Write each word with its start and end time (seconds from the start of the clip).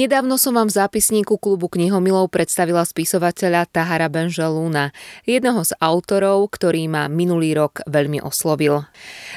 Nedávno 0.00 0.40
som 0.40 0.56
vám 0.56 0.72
v 0.72 0.80
zápisníku 0.80 1.36
klubu 1.36 1.68
knihomilov 1.68 2.32
predstavila 2.32 2.88
spisovateľa 2.88 3.68
Tahara 3.68 4.08
Benžalúna, 4.08 4.96
jedného 5.28 5.60
z 5.60 5.76
autorov, 5.76 6.48
ktorý 6.56 6.88
ma 6.88 7.04
minulý 7.12 7.52
rok 7.52 7.84
veľmi 7.84 8.24
oslovil. 8.24 8.88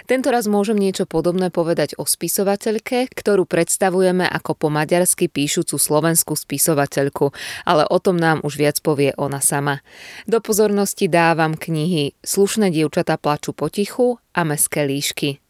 Tento 0.07 0.31
raz 0.31 0.47
môžem 0.47 0.79
niečo 0.79 1.03
podobné 1.03 1.51
povedať 1.51 1.99
o 1.99 2.07
spisovateľke, 2.07 3.11
ktorú 3.11 3.43
predstavujeme 3.43 4.23
ako 4.23 4.55
po 4.55 4.67
maďarsky 4.71 5.27
píšucu 5.27 5.75
slovenskú 5.75 6.31
spisovateľku, 6.31 7.35
ale 7.67 7.83
o 7.83 7.99
tom 7.99 8.15
nám 8.15 8.39
už 8.47 8.55
viac 8.55 8.79
povie 8.79 9.11
ona 9.19 9.43
sama. 9.43 9.83
Do 10.31 10.39
pozornosti 10.39 11.11
dávam 11.11 11.59
knihy 11.59 12.15
Slušné 12.23 12.71
dievčata 12.71 13.19
plaču 13.19 13.51
potichu 13.51 14.15
a 14.31 14.47
Meské 14.47 14.87
líšky. 14.87 15.43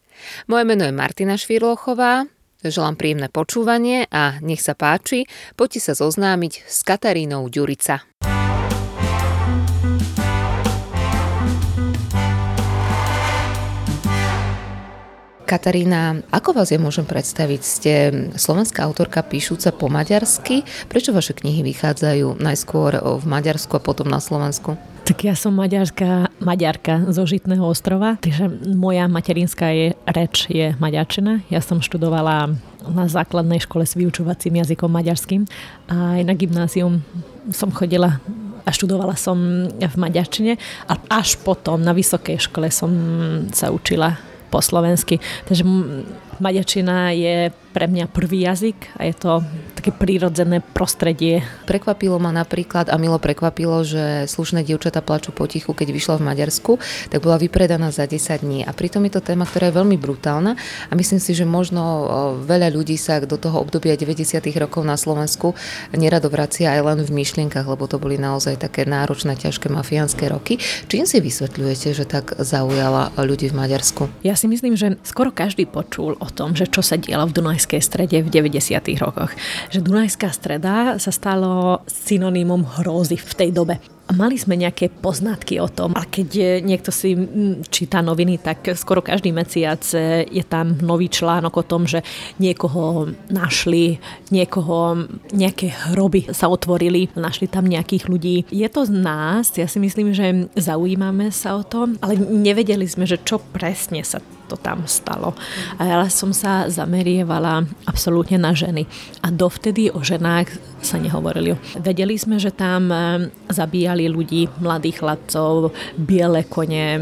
Moje 0.50 0.66
meno 0.66 0.90
je 0.90 0.94
Martina 0.98 1.38
Švirlochová, 1.38 2.26
Želám 2.64 2.96
príjemné 2.96 3.28
počúvanie 3.28 4.08
a 4.08 4.40
nech 4.40 4.64
sa 4.64 4.72
páči, 4.72 5.28
poďte 5.60 5.92
sa 5.92 6.00
zoznámiť 6.00 6.64
s 6.64 6.88
Katarínou 6.88 7.52
Ďurica. 7.52 8.08
Katarína, 15.44 16.24
ako 16.32 16.56
vás 16.56 16.72
ja 16.72 16.80
môžem 16.80 17.04
predstaviť? 17.04 17.62
Ste 17.68 17.94
slovenská 18.40 18.80
autorka 18.88 19.28
píšuca 19.28 19.76
po 19.76 19.92
maďarsky. 19.92 20.64
Prečo 20.88 21.12
vaše 21.12 21.36
knihy 21.36 21.68
vychádzajú 21.68 22.40
najskôr 22.40 22.96
v 22.96 23.26
Maďarsku 23.28 23.76
a 23.76 23.84
potom 23.84 24.08
na 24.08 24.24
Slovensku? 24.24 24.80
Tak 25.04 25.20
ja 25.20 25.36
som 25.36 25.60
maďarská 25.60 26.32
maďarka 26.40 27.12
zo 27.12 27.28
Žitného 27.28 27.68
ostrova, 27.68 28.16
takže 28.24 28.48
moja 28.72 29.12
materinská 29.12 29.68
je, 29.76 29.88
reč 30.08 30.48
je 30.48 30.80
maďarčina. 30.80 31.44
Ja 31.52 31.60
som 31.60 31.84
študovala 31.84 32.56
na 32.88 33.06
základnej 33.12 33.60
škole 33.60 33.84
s 33.84 34.00
vyučovacím 34.00 34.64
jazykom 34.64 34.88
maďarským 34.88 35.44
a 35.92 36.20
aj 36.20 36.22
na 36.24 36.34
gymnázium 36.40 37.04
som 37.52 37.68
chodila 37.76 38.24
a 38.64 38.70
študovala 38.72 39.20
som 39.20 39.68
v 39.68 39.96
maďarčine 40.00 40.56
a 40.88 40.94
až 41.12 41.36
potom 41.44 41.84
na 41.84 41.92
vysokej 41.92 42.48
škole 42.48 42.72
som 42.72 42.92
sa 43.52 43.76
učila 43.76 44.16
po 44.48 44.64
slovensky. 44.64 45.20
Takže 45.44 45.68
maďarčina 46.44 47.16
je 47.16 47.56
pre 47.74 47.90
mňa 47.90 48.12
prvý 48.12 48.46
jazyk 48.46 49.00
a 49.00 49.10
je 49.10 49.16
to 49.18 49.42
také 49.74 49.90
prírodzené 49.90 50.62
prostredie. 50.62 51.42
Prekvapilo 51.66 52.22
ma 52.22 52.30
napríklad 52.30 52.92
a 52.92 53.00
milo 53.02 53.18
prekvapilo, 53.18 53.82
že 53.82 54.30
slušné 54.30 54.62
dievčatá 54.62 55.02
plačú 55.02 55.34
potichu, 55.34 55.74
keď 55.74 55.90
vyšla 55.90 56.16
v 56.22 56.28
Maďarsku, 56.30 56.78
tak 57.10 57.26
bola 57.26 57.42
vypredaná 57.42 57.90
za 57.90 58.06
10 58.06 58.46
dní. 58.46 58.62
A 58.62 58.76
pritom 58.76 59.02
je 59.10 59.18
to 59.18 59.26
téma, 59.26 59.50
ktorá 59.50 59.74
je 59.74 59.80
veľmi 59.80 59.98
brutálna 59.98 60.54
a 60.92 60.94
myslím 60.94 61.18
si, 61.18 61.34
že 61.34 61.50
možno 61.50 61.82
veľa 62.46 62.70
ľudí 62.70 62.94
sa 63.00 63.18
do 63.24 63.42
toho 63.42 63.58
obdobia 63.64 63.98
90. 63.98 64.38
rokov 64.62 64.86
na 64.86 64.94
Slovensku 64.94 65.58
nerado 65.98 66.30
vracia 66.30 66.78
aj 66.78 66.82
len 66.94 67.00
v 67.02 67.10
myšlienkach, 67.10 67.66
lebo 67.66 67.90
to 67.90 67.98
boli 67.98 68.22
naozaj 68.22 68.62
také 68.62 68.86
náročné, 68.86 69.34
ťažké 69.34 69.74
mafiánske 69.74 70.30
roky. 70.30 70.62
Čím 70.92 71.10
si 71.10 71.18
vysvetľujete, 71.18 71.90
že 71.98 72.06
tak 72.06 72.38
zaujala 72.38 73.10
ľudí 73.18 73.50
v 73.50 73.58
Maďarsku? 73.58 74.22
Ja 74.22 74.38
si 74.38 74.46
myslím, 74.46 74.78
že 74.78 75.02
skoro 75.02 75.34
každý 75.34 75.66
počul 75.66 76.14
o 76.22 76.28
tom, 76.34 76.58
že 76.58 76.66
čo 76.66 76.82
sa 76.82 76.98
diela 76.98 77.30
v 77.30 77.38
Dunajskej 77.38 77.82
strede 77.86 78.26
v 78.26 78.34
90. 78.34 78.82
rokoch. 78.98 79.32
Že 79.70 79.80
Dunajská 79.86 80.34
streda 80.34 80.98
sa 80.98 81.12
stalo 81.14 81.86
synonymom 81.86 82.66
hrózy 82.82 83.22
v 83.22 83.32
tej 83.38 83.52
dobe. 83.54 83.78
Mali 84.14 84.36
sme 84.36 84.60
nejaké 84.60 84.92
poznatky 84.92 85.64
o 85.64 85.72
tom, 85.72 85.96
a 85.96 86.04
keď 86.04 86.60
niekto 86.60 86.92
si 86.92 87.16
číta 87.72 88.04
noviny, 88.04 88.36
tak 88.36 88.76
skoro 88.76 89.00
každý 89.00 89.32
mesiac 89.32 89.80
je 90.28 90.44
tam 90.44 90.76
nový 90.84 91.08
článok 91.08 91.64
o 91.64 91.64
tom, 91.64 91.88
že 91.88 92.04
niekoho 92.36 93.16
našli, 93.32 94.04
niekoho, 94.28 95.08
nejaké 95.32 95.72
hroby 95.96 96.28
sa 96.36 96.52
otvorili, 96.52 97.16
našli 97.16 97.48
tam 97.48 97.64
nejakých 97.64 98.12
ľudí. 98.12 98.44
Je 98.52 98.68
to 98.68 98.84
z 98.84 98.92
nás, 98.92 99.56
ja 99.56 99.72
si 99.72 99.80
myslím, 99.80 100.12
že 100.12 100.52
zaujímame 100.60 101.32
sa 101.32 101.56
o 101.56 101.64
tom, 101.64 101.96
ale 102.04 102.20
nevedeli 102.20 102.84
sme, 102.84 103.08
že 103.08 103.24
čo 103.24 103.40
presne 103.40 104.04
sa 104.04 104.20
to 104.54 104.62
tam 104.62 104.86
stalo. 104.86 105.34
A 105.82 105.90
ja 105.90 105.98
som 106.14 106.30
sa 106.30 106.70
zamerievala 106.70 107.66
absolútne 107.90 108.38
na 108.38 108.54
ženy. 108.54 108.86
A 109.26 109.34
dovtedy 109.34 109.90
o 109.90 110.06
ženách 110.06 110.54
sa 110.86 111.02
nehovorili. 111.02 111.58
Vedeli 111.82 112.14
sme, 112.22 112.38
že 112.38 112.54
tam 112.54 112.94
eh, 112.94 113.34
zabíjali 113.50 114.06
ľudí, 114.14 114.46
mladých 114.62 115.02
chlapcov, 115.02 115.74
biele 115.98 116.46
kone. 116.46 117.02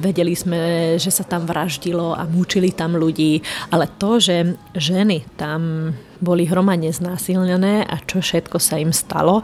Vedeli 0.00 0.32
sme, 0.32 0.60
že 0.96 1.12
sa 1.12 1.28
tam 1.28 1.44
vraždilo 1.44 2.16
a 2.16 2.24
mučili 2.24 2.72
tam 2.72 2.96
ľudí. 2.96 3.44
Ale 3.68 3.84
to, 4.00 4.16
že 4.16 4.56
ženy 4.72 5.28
tam 5.36 5.92
boli 6.20 6.44
hromadne 6.46 6.92
znásilnené 6.92 7.88
a 7.88 7.96
čo 8.04 8.20
všetko 8.20 8.60
sa 8.60 8.76
im 8.76 8.92
stalo. 8.92 9.40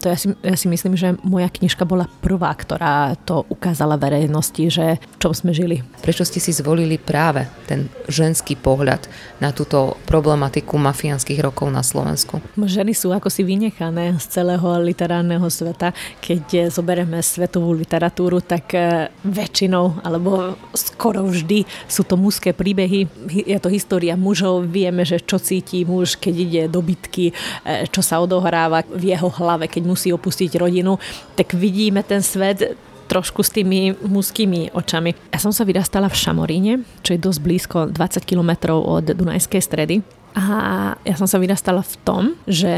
To 0.00 0.06
ja 0.08 0.16
si, 0.16 0.30
ja 0.40 0.56
si 0.56 0.70
myslím, 0.70 0.94
že 0.94 1.18
moja 1.26 1.50
knižka 1.50 1.82
bola 1.82 2.06
prvá, 2.22 2.54
ktorá 2.54 3.18
to 3.26 3.42
ukázala 3.50 3.98
verejnosti, 3.98 4.70
že 4.70 4.96
v 4.96 5.16
čom 5.18 5.34
sme 5.34 5.50
žili. 5.50 5.82
Prečo 6.00 6.22
ste 6.22 6.38
si 6.38 6.54
zvolili 6.54 6.96
práve 6.96 7.50
ten 7.66 7.90
ženský 8.06 8.54
pohľad 8.54 9.10
na 9.42 9.50
túto 9.50 9.98
problematiku 10.06 10.78
mafiánskych 10.78 11.42
rokov 11.42 11.68
na 11.74 11.82
Slovensku? 11.82 12.38
Ženy 12.54 12.94
sú 12.94 13.10
ako 13.10 13.26
si 13.26 13.42
vynechané 13.42 14.14
z 14.22 14.24
celého 14.40 14.78
literárneho 14.78 15.50
sveta. 15.50 15.90
Keď 16.22 16.70
zoberieme 16.70 17.18
svetovú 17.18 17.74
literatúru, 17.74 18.38
tak 18.38 18.76
e, 18.78 19.10
väčšinou, 19.26 20.06
alebo 20.06 20.54
skoro 20.76 21.26
vždy 21.26 21.66
sú 21.90 22.06
to 22.06 22.14
mužské 22.14 22.54
príbehy. 22.54 23.10
Je 23.26 23.58
to 23.58 23.72
história 23.72 24.14
mužov, 24.14 24.68
vieme, 24.68 25.02
že 25.02 25.18
čo 25.18 25.40
cíti 25.40 25.82
muž, 25.82 26.19
keď 26.20 26.34
ide 26.36 26.62
do 26.68 26.84
bitky, 26.84 27.32
e, 27.32 27.88
čo 27.88 28.04
sa 28.04 28.20
odohráva 28.20 28.84
v 28.84 29.16
jeho 29.16 29.32
hlave, 29.40 29.66
keď 29.66 29.82
musí 29.88 30.08
opustiť 30.12 30.60
rodinu, 30.60 31.00
tak 31.34 31.56
vidíme 31.56 32.04
ten 32.04 32.20
svet 32.20 32.76
trošku 33.10 33.42
s 33.42 33.50
tými 33.50 33.98
mužskými 34.06 34.70
očami. 34.70 35.34
Ja 35.34 35.42
som 35.42 35.50
sa 35.50 35.66
vyrastala 35.66 36.06
v 36.06 36.20
Šamoríne, 36.20 36.72
čo 37.02 37.18
je 37.18 37.24
dosť 37.24 37.40
blízko 37.42 37.78
20 37.90 38.22
km 38.22 38.78
od 38.78 39.10
Dunajskej 39.10 39.58
stredy. 39.58 40.06
A 40.38 40.94
ja 41.02 41.18
som 41.18 41.26
sa 41.26 41.42
vyrastala 41.42 41.82
v 41.82 41.94
tom, 42.06 42.22
že 42.46 42.70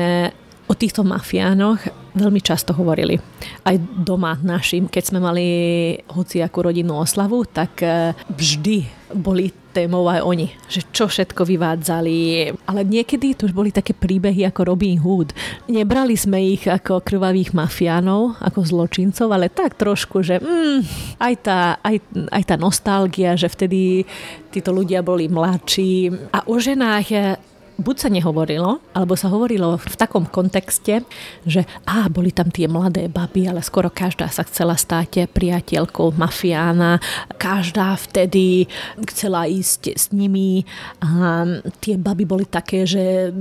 o 0.65 0.75
týchto 0.75 1.05
mafiánoch 1.05 1.85
veľmi 2.17 2.41
často 2.41 2.73
hovorili. 2.73 3.21
Aj 3.61 3.77
doma 3.77 4.41
našim, 4.41 4.89
keď 4.89 5.03
sme 5.05 5.21
mali 5.21 5.47
hociakú 6.09 6.65
rodinnú 6.65 6.97
oslavu, 6.97 7.45
tak 7.45 7.85
e, 7.85 8.17
vždy 8.33 8.89
boli 9.13 9.53
témou 9.73 10.05
aj 10.07 10.21
oni, 10.21 10.53
že 10.69 10.85
čo 10.93 11.09
všetko 11.09 11.49
vyvádzali. 11.49 12.17
Ale 12.69 12.81
niekedy 12.85 13.33
to 13.33 13.49
už 13.49 13.57
boli 13.57 13.73
také 13.73 13.97
príbehy 13.97 14.45
ako 14.45 14.69
Robin 14.69 15.01
Hood. 15.01 15.33
Nebrali 15.73 16.15
sme 16.15 16.39
ich 16.53 16.69
ako 16.69 17.01
krvavých 17.01 17.57
mafiánov, 17.57 18.37
ako 18.39 18.61
zločincov, 18.63 19.33
ale 19.33 19.49
tak 19.49 19.81
trošku, 19.81 20.21
že 20.21 20.39
mm, 20.39 20.79
aj, 21.17 21.35
tá, 21.41 21.61
aj, 21.81 21.97
aj 22.29 22.43
tá 22.45 22.57
nostalgia, 22.61 23.33
že 23.35 23.49
vtedy 23.49 24.05
títo 24.53 24.71
ľudia 24.77 25.01
boli 25.01 25.33
mladší. 25.33 26.13
A 26.37 26.45
o 26.45 26.61
ženách 26.61 27.09
buď 27.83 27.97
sa 27.99 28.09
nehovorilo, 28.09 28.79
alebo 28.95 29.19
sa 29.19 29.27
hovorilo 29.29 29.77
v 29.77 29.95
takom 29.99 30.25
kontexte, 30.25 31.03
že 31.43 31.67
á, 31.83 32.07
boli 32.07 32.31
tam 32.31 32.49
tie 32.49 32.71
mladé 32.71 33.11
baby, 33.11 33.51
ale 33.51 33.61
skoro 33.61 33.91
každá 33.91 34.31
sa 34.31 34.47
chcela 34.47 34.79
stať 34.79 35.27
priateľkou 35.29 36.15
mafiána, 36.15 37.03
každá 37.37 37.99
vtedy 37.99 38.71
chcela 39.11 39.51
ísť 39.51 39.83
s 39.99 40.05
nimi 40.15 40.63
a 41.03 41.43
tie 41.83 41.99
baby 41.99 42.23
boli 42.23 42.47
také, 42.47 42.87
že 42.87 43.35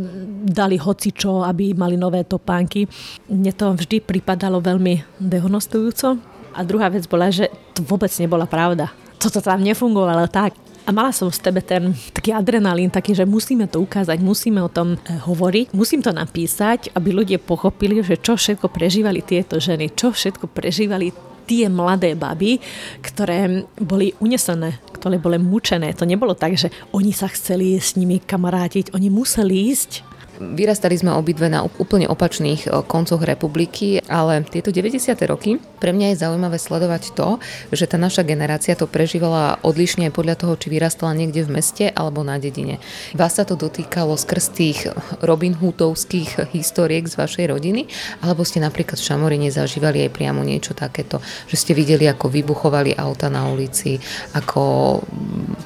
dali 0.50 0.82
hocičo, 0.82 1.46
aby 1.46 1.78
mali 1.78 1.96
nové 1.96 2.26
topánky. 2.26 2.90
Mne 3.30 3.54
to 3.54 3.78
vždy 3.78 4.02
pripadalo 4.02 4.58
veľmi 4.58 5.22
dehonostujúco. 5.22 6.18
A 6.52 6.68
druhá 6.68 6.92
vec 6.92 7.08
bola, 7.08 7.32
že 7.32 7.48
to 7.72 7.80
vôbec 7.86 8.12
nebola 8.20 8.44
pravda. 8.44 8.92
Toto 9.22 9.40
tam 9.40 9.64
nefungovalo 9.64 10.28
tak. 10.28 10.71
A 10.82 10.90
mala 10.90 11.14
som 11.14 11.30
v 11.30 11.38
tebe 11.38 11.62
ten 11.62 11.94
taký 12.10 12.34
adrenalín, 12.34 12.90
taký, 12.90 13.14
že 13.14 13.30
musíme 13.30 13.70
to 13.70 13.86
ukázať, 13.86 14.18
musíme 14.18 14.66
o 14.66 14.70
tom 14.72 14.98
e, 14.98 15.14
hovoriť, 15.14 15.78
musím 15.78 16.02
to 16.02 16.10
napísať, 16.10 16.90
aby 16.98 17.14
ľudia 17.14 17.38
pochopili, 17.38 18.02
že 18.02 18.18
čo 18.18 18.34
všetko 18.34 18.66
prežívali 18.74 19.22
tieto 19.22 19.62
ženy, 19.62 19.94
čo 19.94 20.10
všetko 20.10 20.50
prežívali 20.50 21.14
tie 21.46 21.70
mladé 21.70 22.18
baby, 22.18 22.58
ktoré 23.06 23.66
boli 23.78 24.16
unesené, 24.18 24.82
ktoré 24.96 25.22
boli 25.22 25.38
mučené. 25.38 25.94
To 25.98 26.10
nebolo 26.10 26.34
tak, 26.34 26.58
že 26.58 26.74
oni 26.96 27.14
sa 27.14 27.30
chceli 27.30 27.78
s 27.78 27.94
nimi 27.94 28.18
kamarátiť, 28.18 28.98
oni 28.98 29.14
museli 29.14 29.70
ísť 29.70 30.02
Vyrastali 30.40 30.96
sme 30.96 31.12
obidve 31.12 31.52
na 31.52 31.68
úplne 31.68 32.08
opačných 32.08 32.72
koncoch 32.88 33.20
republiky, 33.26 34.00
ale 34.08 34.46
tieto 34.48 34.72
90. 34.72 35.12
roky 35.28 35.60
pre 35.82 35.92
mňa 35.92 36.14
je 36.14 36.22
zaujímavé 36.24 36.56
sledovať 36.56 37.12
to, 37.18 37.42
že 37.74 37.90
tá 37.90 38.00
naša 38.00 38.24
generácia 38.24 38.78
to 38.80 38.88
prežívala 38.88 39.60
odlišne 39.66 40.08
podľa 40.14 40.40
toho, 40.40 40.54
či 40.56 40.72
vyrastala 40.72 41.12
niekde 41.18 41.44
v 41.44 41.60
meste 41.60 41.86
alebo 41.92 42.24
na 42.24 42.40
dedine. 42.40 42.80
Vás 43.12 43.36
sa 43.38 43.44
to 43.44 43.60
dotýkalo 43.60 44.16
skrz 44.16 44.46
tých 44.56 44.80
Robin 45.20 45.58
Hoodovských 45.58 46.54
historiek 46.56 47.10
z 47.10 47.18
vašej 47.20 47.46
rodiny, 47.52 47.90
alebo 48.24 48.46
ste 48.48 48.64
napríklad 48.64 49.02
v 49.02 49.08
Šamoríne 49.08 49.50
zažívali 49.52 50.06
aj 50.08 50.16
priamo 50.16 50.46
niečo 50.46 50.72
takéto, 50.78 51.20
že 51.50 51.60
ste 51.60 51.76
videli, 51.76 52.08
ako 52.08 52.32
vybuchovali 52.32 52.96
auta 52.96 53.28
na 53.28 53.50
ulici, 53.50 53.98
ako 54.38 55.00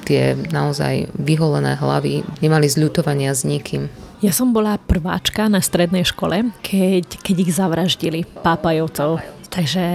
tie 0.08 0.34
naozaj 0.50 1.12
vyholené 1.16 1.76
hlavy 1.76 2.24
nemali 2.40 2.66
zľutovania 2.66 3.36
s 3.36 3.44
nikým. 3.44 4.05
Ja 4.26 4.34
som 4.34 4.50
bola 4.50 4.74
prváčka 4.74 5.46
na 5.46 5.62
strednej 5.62 6.02
škole, 6.02 6.50
keď, 6.58 7.22
keď 7.22 7.36
ich 7.46 7.54
zavraždili 7.54 8.26
pápajovcov. 8.42 9.22
Takže 9.54 9.86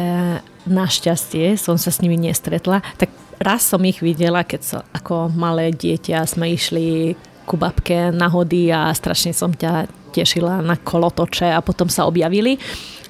našťastie 0.71 1.59
som 1.59 1.75
sa 1.75 1.91
s 1.91 1.99
nimi 1.99 2.15
nestretla. 2.15 2.79
Tak 2.95 3.11
raz 3.43 3.67
som 3.67 3.83
ich 3.83 3.99
videla, 3.99 4.47
keď 4.47 4.61
som 4.63 4.81
ako 4.95 5.35
malé 5.35 5.75
dieťa 5.75 6.23
sme 6.23 6.55
išli 6.55 7.19
ku 7.43 7.59
babke 7.59 8.15
na 8.15 8.31
hody 8.31 8.71
a 8.71 8.95
strašne 8.95 9.35
som 9.35 9.51
ťa 9.51 9.91
tešila 10.15 10.63
na 10.63 10.79
kolotoče 10.79 11.51
a 11.51 11.59
potom 11.59 11.91
sa 11.91 12.07
objavili 12.07 12.55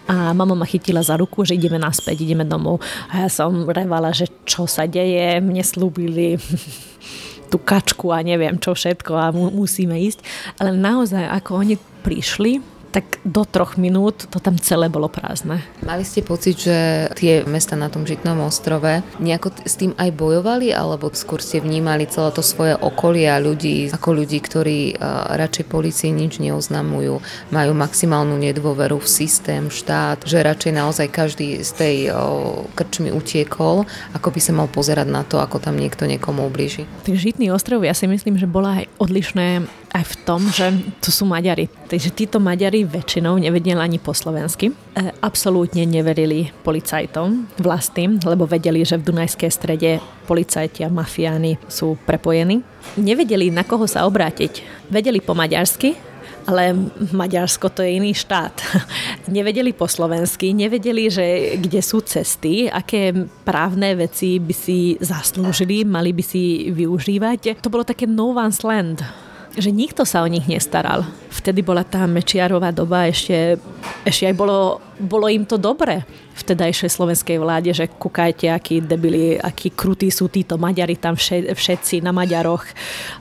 a 0.10 0.34
mama 0.34 0.58
ma 0.58 0.66
chytila 0.66 1.06
za 1.06 1.22
ruku, 1.22 1.46
že 1.46 1.54
ideme 1.54 1.78
naspäť, 1.78 2.26
ideme 2.26 2.50
domov. 2.50 2.82
A 3.14 3.26
ja 3.26 3.30
som 3.30 3.70
revala, 3.70 4.10
že 4.10 4.26
čo 4.50 4.66
sa 4.66 4.90
deje, 4.90 5.38
mne 5.38 5.62
slúbili 5.62 6.42
tú 7.52 7.60
kačku 7.60 8.16
a 8.16 8.24
neviem 8.24 8.56
čo 8.56 8.72
všetko 8.72 9.12
a 9.20 9.36
mu, 9.36 9.52
musíme 9.52 10.00
ísť. 10.00 10.24
Ale 10.58 10.72
naozaj, 10.72 11.28
ako 11.44 11.52
oni 11.60 11.76
prišli, 12.08 12.64
tak 12.92 13.24
do 13.24 13.48
troch 13.48 13.80
minút 13.80 14.28
to 14.28 14.38
tam 14.44 14.60
celé 14.60 14.92
bolo 14.92 15.08
prázdne. 15.08 15.64
Mali 15.82 16.04
ste 16.04 16.20
pocit, 16.22 16.60
že 16.60 17.08
tie 17.16 17.48
mesta 17.48 17.80
na 17.80 17.88
tom 17.88 18.04
Žitnom 18.04 18.44
ostrove 18.44 19.00
nejako 19.18 19.56
s 19.64 19.80
tým 19.80 19.96
aj 19.96 20.12
bojovali, 20.12 20.76
alebo 20.76 21.08
skôr 21.16 21.40
ste 21.40 21.64
vnímali 21.64 22.06
celé 22.12 22.36
to 22.36 22.44
svoje 22.44 22.76
okolie 22.76 23.32
a 23.32 23.40
ľudí 23.40 23.88
ako 23.96 24.10
ľudí, 24.12 24.44
ktorí 24.44 25.00
uh, 25.00 25.32
radšej 25.40 25.66
policii 25.72 26.12
nič 26.12 26.44
neoznamujú, 26.44 27.24
majú 27.50 27.72
maximálnu 27.72 28.36
nedôveru 28.36 29.00
v 29.00 29.08
systém, 29.08 29.72
štát, 29.72 30.28
že 30.28 30.44
radšej 30.44 30.74
naozaj 30.76 31.08
každý 31.08 31.64
z 31.64 31.72
tej 31.72 31.96
uh, 32.12 32.68
krčmy 32.76 33.16
utiekol, 33.16 33.88
ako 34.12 34.28
by 34.30 34.40
sa 34.44 34.52
mal 34.52 34.68
pozerať 34.68 35.08
na 35.08 35.24
to, 35.24 35.40
ako 35.40 35.64
tam 35.64 35.80
niekto 35.80 36.04
niekomu 36.04 36.44
ublíži. 36.52 36.84
Tak 37.08 37.16
Žitný 37.16 37.56
ostrov, 37.56 37.88
ja 37.88 37.96
si 37.96 38.10
myslím, 38.10 38.36
že 38.36 38.50
bola 38.50 38.84
aj 38.84 38.86
odlišné 39.00 39.64
aj 39.92 40.04
v 40.08 40.16
tom, 40.24 40.42
že 40.48 40.72
to 41.04 41.12
sú 41.12 41.28
Maďari. 41.28 41.68
Takže 41.68 42.16
títo 42.16 42.40
Maďari 42.40 42.88
väčšinou 42.88 43.36
nevedeli 43.36 43.76
ani 43.76 44.00
po 44.00 44.16
slovensky. 44.16 44.72
E, 44.72 44.76
absolútne 45.20 45.84
neverili 45.84 46.48
policajtom 46.64 47.52
vlastným, 47.60 48.24
lebo 48.24 48.48
vedeli, 48.48 48.88
že 48.88 48.96
v 48.96 49.12
Dunajskej 49.12 49.52
strede 49.52 50.00
policajti 50.32 50.88
a 50.88 50.90
mafiáni 50.90 51.60
sú 51.68 52.00
prepojení. 52.08 52.64
Nevedeli, 52.96 53.52
na 53.52 53.68
koho 53.68 53.84
sa 53.84 54.08
obrátiť. 54.08 54.64
Vedeli 54.88 55.20
po 55.20 55.36
maďarsky, 55.36 56.00
ale 56.48 56.74
Maďarsko 57.12 57.68
to 57.70 57.84
je 57.84 58.00
iný 58.00 58.16
štát. 58.16 58.64
nevedeli 59.28 59.76
po 59.76 59.92
slovensky, 59.92 60.56
nevedeli, 60.56 61.12
že 61.12 61.60
kde 61.60 61.84
sú 61.84 62.00
cesty, 62.00 62.72
aké 62.72 63.12
právne 63.44 63.94
veci 64.00 64.40
by 64.40 64.56
si 64.56 64.96
zaslúžili, 65.04 65.84
mali 65.84 66.16
by 66.16 66.24
si 66.24 66.72
využívať. 66.72 67.60
To 67.60 67.68
bolo 67.68 67.84
také 67.84 68.08
no 68.08 68.32
one's 68.32 68.64
land 68.64 69.04
že 69.52 69.68
nikto 69.68 70.08
sa 70.08 70.24
o 70.24 70.32
nich 70.32 70.48
nestaral. 70.48 71.04
Vtedy 71.28 71.60
bola 71.60 71.84
tá 71.84 72.08
Mečiarová 72.08 72.72
doba, 72.72 73.08
ešte, 73.12 73.60
ešte 74.08 74.24
aj 74.32 74.36
bolo, 74.36 74.80
bolo 74.96 75.28
im 75.28 75.44
to 75.44 75.60
dobre 75.60 76.08
v 76.32 76.42
tedajšej 76.42 76.90
slovenskej 76.96 77.38
vláde, 77.38 77.76
že 77.76 77.92
kúkajte, 77.92 78.48
akí 78.48 78.80
debili, 78.80 79.36
akí 79.36 79.76
krutí 79.76 80.08
sú 80.08 80.32
títo 80.32 80.56
Maďari 80.56 80.96
tam 80.96 81.20
všetci 81.20 82.00
na 82.00 82.16
Maďaroch, 82.16 82.64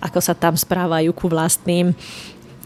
ako 0.07 0.19
sa 0.23 0.39
tam 0.39 0.55
správajú 0.55 1.11
ku 1.11 1.27
vlastným. 1.27 1.91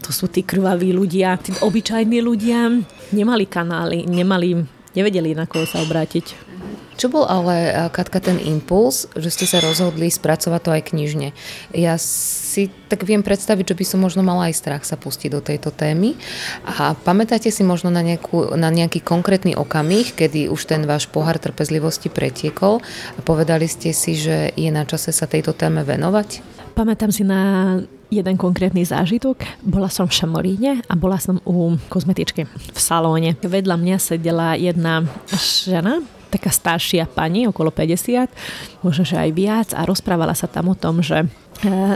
To 0.05 0.13
sú 0.13 0.29
tí 0.29 0.45
krvaví 0.45 0.93
ľudia, 0.93 1.33
tí 1.41 1.49
obyčajní 1.57 2.21
ľudia. 2.21 2.69
Nemali 3.09 3.49
kanály, 3.49 4.05
nemali, 4.05 4.61
nevedeli, 4.93 5.33
na 5.33 5.49
koho 5.49 5.65
sa 5.65 5.81
obrátiť. 5.81 6.54
Čo 6.95 7.11
bol 7.11 7.27
ale, 7.27 7.71
eh, 7.71 7.89
Katka, 7.91 8.23
ten 8.23 8.39
impuls, 8.39 9.07
že 9.15 9.27
ste 9.27 9.45
sa 9.45 9.59
rozhodli 9.59 10.07
spracovať 10.07 10.61
to 10.63 10.71
aj 10.71 10.83
knižne? 10.95 11.27
Ja 11.75 11.99
si 11.99 12.71
tak 12.87 13.03
viem 13.03 13.19
predstaviť, 13.19 13.75
že 13.75 13.77
by 13.77 13.85
som 13.85 13.99
možno 13.99 14.23
mala 14.23 14.47
aj 14.47 14.55
strach 14.55 14.83
sa 14.87 14.95
pustiť 14.95 15.29
do 15.31 15.43
tejto 15.43 15.75
témy. 15.75 16.15
A 16.63 16.95
pamätáte 16.95 17.51
si 17.51 17.67
možno 17.67 17.91
na, 17.91 17.99
nejakú, 17.99 18.55
na 18.55 18.71
nejaký 18.71 19.03
konkrétny 19.03 19.59
okamih, 19.59 20.15
kedy 20.15 20.47
už 20.47 20.71
ten 20.71 20.87
váš 20.87 21.11
pohár 21.11 21.35
trpezlivosti 21.35 22.07
pretiekol 22.07 22.79
a 23.15 23.19
povedali 23.19 23.67
ste 23.67 23.91
si, 23.91 24.15
že 24.15 24.55
je 24.55 24.71
na 24.71 24.87
čase 24.87 25.11
sa 25.11 25.27
tejto 25.27 25.51
téme 25.51 25.83
venovať? 25.83 26.55
Pamätám 26.75 27.11
si 27.11 27.23
na 27.23 27.79
jeden 28.11 28.35
konkrétny 28.39 28.83
zážitok. 28.87 29.43
Bola 29.63 29.91
som 29.91 30.07
v 30.07 30.15
Šamoríne 30.15 30.71
a 30.85 30.93
bola 30.95 31.19
som 31.19 31.41
u 31.43 31.75
kozmetičky 31.91 32.45
v 32.47 32.79
salóne. 32.79 33.35
Vedľa 33.41 33.75
mňa 33.75 33.97
sedela 33.99 34.55
jedna 34.55 35.03
žena, 35.35 36.03
taká 36.35 36.51
staršia 36.51 37.07
pani, 37.07 37.47
okolo 37.47 37.71
50, 37.71 38.83
možno, 38.83 39.03
že 39.07 39.15
aj 39.15 39.31
viac 39.31 39.69
a 39.71 39.87
rozprávala 39.87 40.35
sa 40.35 40.51
tam 40.51 40.67
o 40.67 40.75
tom, 40.75 40.99
že 40.99 41.23
e, 41.23 41.27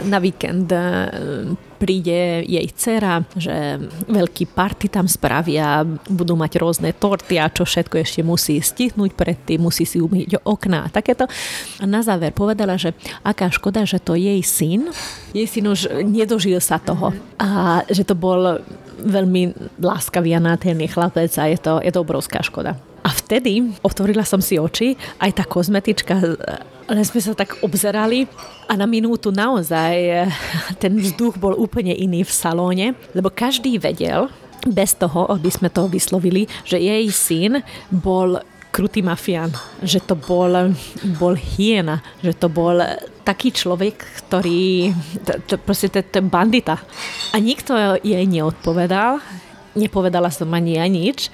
na 0.08 0.16
víkend 0.16 0.72
e, 0.72 0.80
príde 1.76 2.44
jej 2.48 2.66
dcera, 2.72 3.20
že 3.36 3.76
veľký 4.08 4.48
party 4.52 4.88
tam 4.88 5.04
spravia, 5.04 5.84
budú 6.08 6.36
mať 6.40 6.56
rôzne 6.56 6.90
torty 6.96 7.36
a 7.36 7.52
čo 7.52 7.68
všetko 7.68 8.00
ešte 8.00 8.20
musí 8.24 8.56
stihnúť 8.60 9.12
predtým, 9.12 9.60
musí 9.60 9.84
si 9.84 10.00
umyť 10.00 10.44
okná 10.44 10.88
a 10.88 10.92
takéto. 10.92 11.28
A 11.80 11.84
na 11.84 12.00
záver 12.00 12.32
povedala, 12.32 12.80
že 12.80 12.96
aká 13.24 13.52
škoda, 13.52 13.84
že 13.84 14.00
to 14.00 14.16
jej 14.16 14.40
syn, 14.40 14.92
jej 15.36 15.48
syn 15.48 15.72
už 15.72 16.04
nedožil 16.04 16.60
sa 16.60 16.80
toho 16.80 17.12
a 17.36 17.80
že 17.88 18.04
to 18.04 18.16
bol 18.16 18.60
veľmi 19.04 19.76
láskavý 19.80 20.36
a 20.36 20.40
nádherný 20.40 20.92
chlapec 20.92 21.32
a 21.40 21.48
je 21.48 21.58
to, 21.58 21.80
je 21.80 21.92
to 21.92 22.00
obrovská 22.00 22.40
škoda. 22.44 22.76
A 23.00 23.10
vtedy 23.10 23.72
otvorila 23.80 24.28
som 24.28 24.44
si 24.44 24.60
oči, 24.60 24.92
aj 25.18 25.40
tá 25.40 25.44
kozmetička, 25.48 26.20
len 26.90 27.04
sme 27.06 27.20
sa 27.22 27.32
tak 27.32 27.56
obzerali 27.64 28.28
a 28.68 28.76
na 28.76 28.84
minútu 28.84 29.30
naozaj 29.30 29.94
eh, 29.96 30.28
ten 30.82 30.98
vzduch 30.98 31.38
bol 31.38 31.56
úplne 31.56 31.94
iný 31.94 32.26
v 32.26 32.32
salóne, 32.34 32.86
lebo 33.16 33.32
každý 33.32 33.80
vedel, 33.80 34.28
bez 34.68 34.92
toho, 34.92 35.24
aby 35.32 35.48
sme 35.48 35.72
to 35.72 35.88
vyslovili, 35.88 36.44
že 36.68 36.76
jej 36.76 37.08
syn 37.08 37.64
bol 37.88 38.36
krutý 38.80 39.04
mafián, 39.04 39.52
že 39.84 40.00
to 40.00 40.16
bol, 40.16 40.72
bol 41.20 41.36
hyena, 41.36 42.00
že 42.24 42.32
to 42.32 42.48
bol 42.48 42.80
taký 43.28 43.52
človek, 43.52 44.00
ktorý, 44.24 44.96
to, 45.20 45.36
to 45.44 45.54
proste 45.60 45.92
to, 45.92 46.00
to 46.00 46.24
bandita. 46.24 46.80
A 47.30 47.36
nikto 47.36 47.76
jej 48.00 48.24
neodpovedal, 48.24 49.20
nepovedala 49.76 50.32
som 50.32 50.48
ani 50.56 50.80
ja 50.80 50.88
nič, 50.88 51.28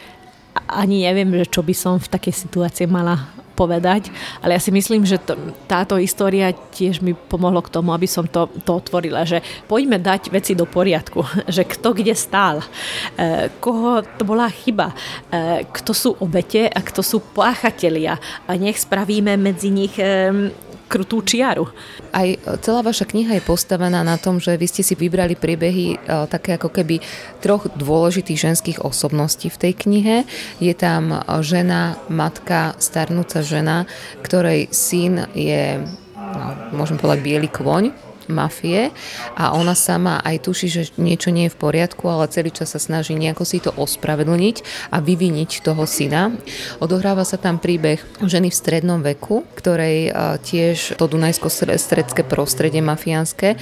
ani 0.66 1.06
neviem, 1.06 1.30
že 1.38 1.46
čo 1.46 1.62
by 1.62 1.70
som 1.70 2.02
v 2.02 2.10
takej 2.10 2.34
situácii 2.34 2.90
mala 2.90 3.30
povedať, 3.56 4.12
ale 4.44 4.52
ja 4.52 4.60
si 4.60 4.68
myslím, 4.68 5.08
že 5.08 5.16
to, 5.16 5.32
táto 5.64 5.96
história 5.96 6.52
tiež 6.52 7.00
mi 7.00 7.16
pomohlo 7.16 7.64
k 7.64 7.72
tomu, 7.72 7.96
aby 7.96 8.04
som 8.04 8.28
to, 8.28 8.52
to 8.68 8.76
otvorila, 8.76 9.24
že 9.24 9.40
poďme 9.64 9.96
dať 9.96 10.28
veci 10.28 10.52
do 10.52 10.68
poriadku, 10.68 11.24
že 11.56 11.64
kto 11.64 11.96
kde 11.96 12.12
stál, 12.12 12.60
e, 12.60 13.48
koho 13.56 14.04
to 14.04 14.28
bola 14.28 14.52
chyba, 14.52 14.92
e, 15.32 15.64
kto 15.64 15.96
sú 15.96 16.10
obete 16.20 16.68
a 16.68 16.84
kto 16.84 17.00
sú 17.00 17.24
páchatelia 17.32 18.20
a 18.44 18.52
nech 18.60 18.76
spravíme 18.76 19.40
medzi 19.40 19.72
nich 19.72 19.96
e, 19.96 20.52
krutú 20.86 21.22
čiaru. 21.22 21.66
Aj 22.14 22.26
celá 22.62 22.80
vaša 22.80 23.10
kniha 23.10 23.36
je 23.36 23.44
postavená 23.44 24.06
na 24.06 24.16
tom, 24.16 24.38
že 24.38 24.54
vy 24.54 24.66
ste 24.70 24.82
si 24.86 24.94
vybrali 24.94 25.34
príbehy 25.34 25.86
e, 25.94 25.96
také 26.30 26.56
ako 26.56 26.70
keby 26.70 27.02
troch 27.42 27.66
dôležitých 27.74 28.38
ženských 28.38 28.78
osobností 28.86 29.50
v 29.50 29.60
tej 29.60 29.72
knihe. 29.74 30.16
Je 30.62 30.74
tam 30.78 31.22
žena, 31.42 31.98
matka, 32.06 32.78
starnúca 32.78 33.42
žena, 33.42 33.84
ktorej 34.22 34.70
syn 34.70 35.26
je, 35.34 35.82
no, 36.14 36.46
môžem 36.72 36.96
povedať, 36.96 37.20
biely 37.26 37.50
kvoň 37.50 38.05
mafie 38.28 38.90
a 39.36 39.54
ona 39.54 39.74
sama 39.78 40.18
aj 40.24 40.46
tuší, 40.48 40.68
že 40.68 40.82
niečo 40.98 41.30
nie 41.30 41.46
je 41.46 41.54
v 41.54 41.60
poriadku, 41.60 42.08
ale 42.10 42.26
celý 42.28 42.50
čas 42.50 42.74
sa 42.74 42.80
snaží 42.82 43.14
nejako 43.14 43.44
si 43.46 43.62
to 43.62 43.70
ospravedlniť 43.76 44.90
a 44.90 44.98
vyviniť 44.98 45.62
toho 45.62 45.86
syna. 45.86 46.34
Odohráva 46.82 47.22
sa 47.22 47.38
tam 47.38 47.62
príbeh 47.62 48.02
ženy 48.24 48.50
v 48.50 48.56
strednom 48.58 49.00
veku, 49.04 49.46
ktorej 49.54 50.10
tiež 50.42 50.98
to 50.98 51.04
dunajsko-stredské 51.06 52.26
prostredie 52.26 52.82
mafiánske 52.82 53.54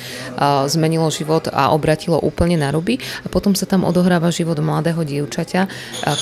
zmenilo 0.67 1.13
život 1.13 1.53
a 1.53 1.75
obratilo 1.77 2.17
úplne 2.17 2.57
na 2.57 2.73
ruby. 2.73 2.97
A 3.25 3.29
potom 3.29 3.53
sa 3.53 3.69
tam 3.69 3.85
odohráva 3.85 4.33
život 4.33 4.57
mladého 4.57 5.05
dievčaťa, 5.05 5.69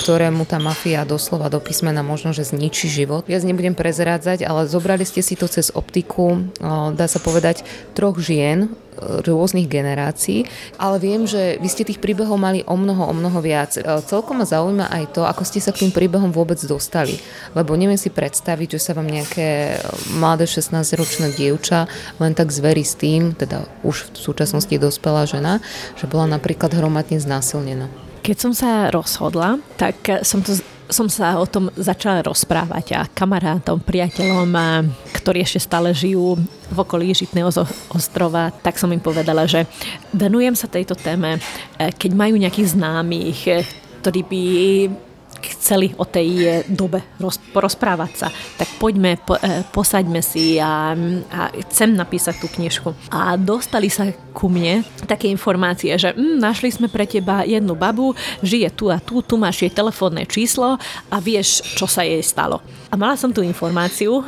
ktorému 0.02 0.49
tá 0.49 0.58
mafia 0.58 1.06
doslova 1.06 1.46
do 1.46 1.62
písmena 1.62 2.02
možno, 2.02 2.34
že 2.34 2.42
zničí 2.49 2.90
život. 2.90 3.28
Ja 3.30 3.38
nebudem 3.38 3.78
prezrádzať, 3.78 4.42
ale 4.42 4.66
zobrali 4.66 5.06
ste 5.06 5.22
si 5.22 5.37
to 5.38 5.46
cez 5.46 5.70
optiku, 5.70 6.49
dá 6.96 7.06
sa 7.06 7.20
povedať, 7.22 7.62
troch 7.94 8.16
životov 8.18 8.32
žien 8.33 8.73
rôznych 9.01 9.69
generácií, 9.69 10.45
ale 10.77 11.01
viem, 11.01 11.25
že 11.25 11.57
vy 11.59 11.69
ste 11.69 11.89
tých 11.89 11.99
príbehov 11.99 12.37
mali 12.37 12.61
o 12.69 12.77
mnoho, 12.77 13.09
o 13.09 13.15
mnoho 13.17 13.41
viac. 13.41 13.77
E, 13.77 13.83
celkom 14.05 14.41
ma 14.41 14.47
zaujíma 14.47 14.93
aj 14.93 15.05
to, 15.17 15.23
ako 15.25 15.43
ste 15.49 15.65
sa 15.65 15.73
k 15.73 15.87
tým 15.87 15.93
príbehom 15.93 16.31
vôbec 16.31 16.61
dostali, 16.61 17.17
lebo 17.57 17.73
neviem 17.73 17.97
si 17.97 18.12
predstaviť, 18.12 18.77
že 18.77 18.81
sa 18.81 18.93
vám 18.93 19.09
nejaké 19.09 19.81
mladé 20.12 20.45
16-ročné 20.45 21.33
dievča 21.35 21.89
len 22.21 22.37
tak 22.37 22.53
zverí 22.53 22.85
s 22.85 22.97
tým, 22.97 23.33
teda 23.33 23.65
už 23.81 24.12
v 24.12 24.19
súčasnosti 24.19 24.77
dospelá 24.77 25.25
žena, 25.25 25.65
že 25.97 26.05
bola 26.05 26.29
napríklad 26.29 26.73
hromadne 26.77 27.17
znásilnená. 27.17 27.89
Keď 28.23 28.37
som 28.39 28.53
sa 28.55 28.87
rozhodla, 28.95 29.59
tak 29.81 30.23
som 30.23 30.47
to 30.47 30.55
som 30.92 31.08
sa 31.08 31.40
o 31.40 31.49
tom 31.49 31.72
začala 31.75 32.22
rozprávať 32.22 32.87
a 32.94 33.08
kamarátom, 33.08 33.80
priateľom, 33.80 34.52
ktorí 35.16 35.42
ešte 35.42 35.64
stále 35.64 35.90
žijú 35.96 36.38
v 36.72 36.76
okolí 36.76 37.12
Žitného 37.12 37.49
ostrova, 37.92 38.52
tak 38.62 38.76
som 38.76 38.92
im 38.92 39.00
povedala, 39.00 39.49
že 39.49 39.64
venujem 40.12 40.52
sa 40.52 40.68
tejto 40.68 40.96
téme, 40.96 41.37
e, 41.37 41.40
keď 41.92 42.11
majú 42.12 42.37
nejakých 42.37 42.76
známych, 42.76 43.40
e, 43.49 43.52
ktorí 44.00 44.20
by 44.25 44.42
chceli 45.44 45.94
o 45.99 46.04
tej 46.06 46.28
eh, 46.42 46.52
dobe 46.70 47.02
roz, 47.18 47.38
porozprávať 47.50 48.12
sa, 48.14 48.28
tak 48.58 48.68
poďme, 48.78 49.18
po, 49.20 49.37
e, 49.38 49.62
posaďme 49.70 50.22
si 50.25 50.56
a, 50.58 50.94
a 51.30 51.40
chcem 51.68 51.92
napísať 51.94 52.40
tú 52.40 52.49
knižku. 52.49 52.94
A 53.12 53.37
dostali 53.37 53.92
sa 53.92 54.08
ku 54.32 54.49
mne 54.49 54.82
také 55.04 55.28
informácie, 55.28 55.92
že 55.99 56.14
hm, 56.14 56.40
našli 56.40 56.72
sme 56.72 56.88
pre 56.88 57.04
teba 57.04 57.44
jednu 57.44 57.76
babu, 57.76 58.16
žije 58.40 58.68
tu 58.72 58.88
a 58.88 58.99
tu, 58.99 59.20
tu 59.20 59.37
máš 59.37 59.62
jej 59.62 59.72
telefónne 59.72 60.25
číslo 60.25 60.80
a 61.12 61.16
vieš, 61.20 61.62
čo 61.76 61.87
sa 61.87 62.02
jej 62.02 62.22
stalo. 62.25 62.64
A 62.88 62.96
mala 62.96 63.16
som 63.16 63.32
tú 63.32 63.44
informáciu 63.44 64.25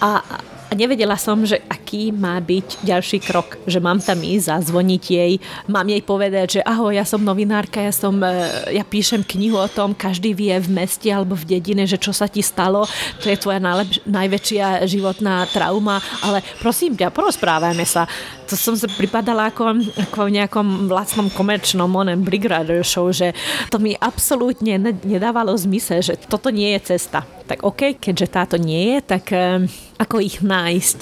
a 0.00 0.24
a 0.66 0.72
nevedela 0.74 1.14
som, 1.14 1.46
že 1.46 1.62
aký 1.70 2.10
má 2.10 2.42
byť 2.42 2.82
ďalší 2.82 3.22
krok, 3.22 3.54
že 3.70 3.78
mám 3.78 4.02
tam 4.02 4.18
ísť, 4.18 4.50
zazvoniť 4.50 5.04
jej, 5.06 5.32
mám 5.70 5.86
jej 5.86 6.02
povedať, 6.02 6.58
že 6.58 6.66
ahoj, 6.66 6.90
ja 6.90 7.06
som 7.06 7.22
novinárka, 7.22 7.78
ja 7.78 7.94
som, 7.94 8.18
e, 8.18 8.30
ja 8.74 8.82
píšem 8.82 9.22
knihu 9.22 9.54
o 9.54 9.70
tom, 9.70 9.94
každý 9.94 10.34
vie 10.34 10.58
v 10.58 10.66
meste 10.66 11.06
alebo 11.06 11.38
v 11.38 11.58
dedine, 11.58 11.86
že 11.86 12.00
čo 12.00 12.10
sa 12.10 12.26
ti 12.26 12.42
stalo, 12.42 12.82
to 13.22 13.30
je 13.30 13.38
tvoja 13.38 13.62
najlep- 13.62 14.02
najväčšia 14.10 14.90
životná 14.90 15.46
trauma, 15.54 16.02
ale 16.26 16.42
prosím 16.58 16.98
ťa, 16.98 17.14
porozprávajme 17.14 17.86
sa. 17.86 18.10
To 18.50 18.58
som 18.58 18.74
sa 18.74 18.90
pripadala 18.90 19.54
ako, 19.54 19.86
ako 20.10 20.18
v 20.26 20.34
nejakom 20.42 20.90
vlastnom 20.90 21.30
komerčnom 21.30 21.90
onem 21.90 22.22
Big 22.22 22.46
show, 22.82 23.10
že 23.10 23.34
to 23.70 23.78
mi 23.78 23.94
absolútne 23.98 24.78
nedávalo 25.02 25.54
zmysel, 25.54 26.02
že 26.02 26.14
toto 26.26 26.50
nie 26.50 26.74
je 26.78 26.94
cesta. 26.94 27.26
Tak 27.46 27.62
OK, 27.62 28.02
keďže 28.02 28.26
táto 28.26 28.56
nie 28.58 28.94
je, 28.94 28.98
tak 29.06 29.30
e, 29.30 29.70
ako 29.96 30.18
ich 30.18 30.42
nájsť 30.42 31.00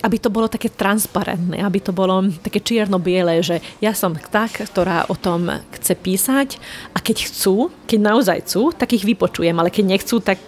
aby 0.00 0.16
to 0.16 0.32
bolo 0.32 0.48
také 0.48 0.72
transparentné, 0.72 1.60
aby 1.60 1.80
to 1.80 1.92
bolo 1.92 2.24
také 2.40 2.60
čierno-biele, 2.60 3.44
že 3.44 3.60
ja 3.84 3.92
som 3.92 4.16
tá, 4.16 4.48
ktorá 4.48 5.04
o 5.12 5.16
tom 5.16 5.52
chce 5.76 5.92
písať 5.92 6.56
a 6.96 6.98
keď 7.04 7.28
chcú, 7.28 7.68
keď 7.84 7.98
naozaj 8.00 8.38
chcú, 8.48 8.72
tak 8.72 8.96
ich 8.96 9.04
vypočujem, 9.04 9.52
ale 9.60 9.68
keď 9.68 9.84
nechcú, 9.84 10.16
tak, 10.24 10.40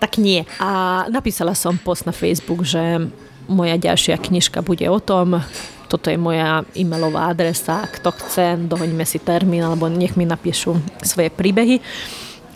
tak 0.00 0.16
nie. 0.16 0.48
A 0.56 1.04
napísala 1.12 1.52
som 1.52 1.76
post 1.76 2.08
na 2.08 2.16
Facebook, 2.16 2.64
že 2.64 3.12
moja 3.44 3.76
ďalšia 3.76 4.16
knižka 4.16 4.64
bude 4.64 4.88
o 4.88 4.96
tom, 5.00 5.44
toto 5.92 6.08
je 6.08 6.16
moja 6.16 6.64
e-mailová 6.72 7.28
adresa, 7.28 7.84
kto 7.92 8.08
chce, 8.16 8.56
dohoďme 8.56 9.04
si 9.04 9.20
termín, 9.20 9.68
alebo 9.68 9.92
nech 9.92 10.16
mi 10.16 10.24
napíšu 10.24 10.80
svoje 11.04 11.28
príbehy 11.28 11.84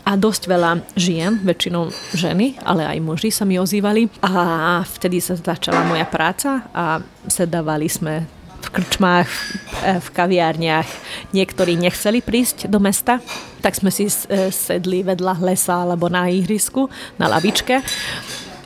a 0.08 0.16
dosť 0.16 0.48
veľa 0.48 0.72
žien, 0.96 1.36
väčšinou 1.44 1.92
ženy, 2.16 2.56
ale 2.64 2.88
aj 2.88 2.98
muži 3.04 3.28
sa 3.28 3.44
mi 3.44 3.60
ozývali 3.60 4.08
a 4.24 4.80
vtedy 4.80 5.20
sa 5.20 5.36
začala 5.36 5.84
moja 5.84 6.08
práca 6.08 6.64
a 6.72 7.04
sedávali 7.28 7.92
sme 7.92 8.24
v 8.58 8.68
krčmách, 8.72 9.28
v 10.00 10.08
kaviárniach. 10.16 10.88
Niektorí 11.36 11.76
nechceli 11.76 12.24
prísť 12.24 12.72
do 12.72 12.80
mesta, 12.80 13.20
tak 13.60 13.76
sme 13.76 13.92
si 13.92 14.08
e, 14.08 14.48
sedli 14.48 15.04
vedľa 15.04 15.44
lesa 15.44 15.84
alebo 15.84 16.08
na 16.08 16.26
ihrisku, 16.26 16.88
na 17.20 17.28
lavičke. 17.28 17.84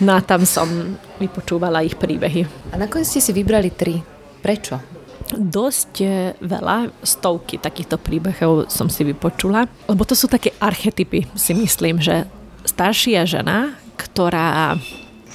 No 0.02 0.16
a 0.16 0.20
tam 0.22 0.46
som 0.46 0.96
vypočúvala 1.18 1.82
ich 1.82 1.98
príbehy. 1.98 2.46
A 2.72 2.78
nakoniec 2.78 3.10
ste 3.10 3.20
si 3.20 3.34
vybrali 3.34 3.70
tri. 3.74 3.98
Prečo? 4.42 4.91
Dosť 5.30 5.92
e, 6.02 6.06
veľa, 6.42 6.90
stovky 7.02 7.58
takýchto 7.60 7.96
príbehov 7.98 8.66
som 8.72 8.90
si 8.90 9.06
vypočula, 9.06 9.66
lebo 9.86 10.02
to 10.02 10.18
sú 10.18 10.26
také 10.26 10.54
archetypy, 10.58 11.26
si 11.38 11.52
myslím, 11.54 12.02
že 12.02 12.26
staršia 12.66 13.26
žena, 13.26 13.74
ktorá 13.98 14.78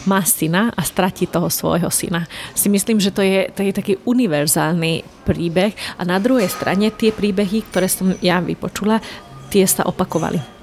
má 0.08 0.24
syna 0.24 0.72
a 0.72 0.82
stratí 0.88 1.28
toho 1.28 1.52
svojho 1.52 1.92
syna. 1.92 2.24
Si 2.56 2.72
myslím, 2.72 3.02
že 3.04 3.12
to 3.12 3.20
je, 3.20 3.52
to 3.52 3.60
je 3.66 3.76
taký 3.76 3.94
univerzálny 4.08 5.04
príbeh 5.28 5.76
a 6.00 6.02
na 6.08 6.16
druhej 6.16 6.48
strane 6.48 6.88
tie 6.96 7.12
príbehy, 7.12 7.68
ktoré 7.68 7.92
som 7.92 8.16
ja 8.24 8.40
vypočula, 8.40 9.04
tie 9.52 9.68
sa 9.68 9.84
opakovali 9.84 10.58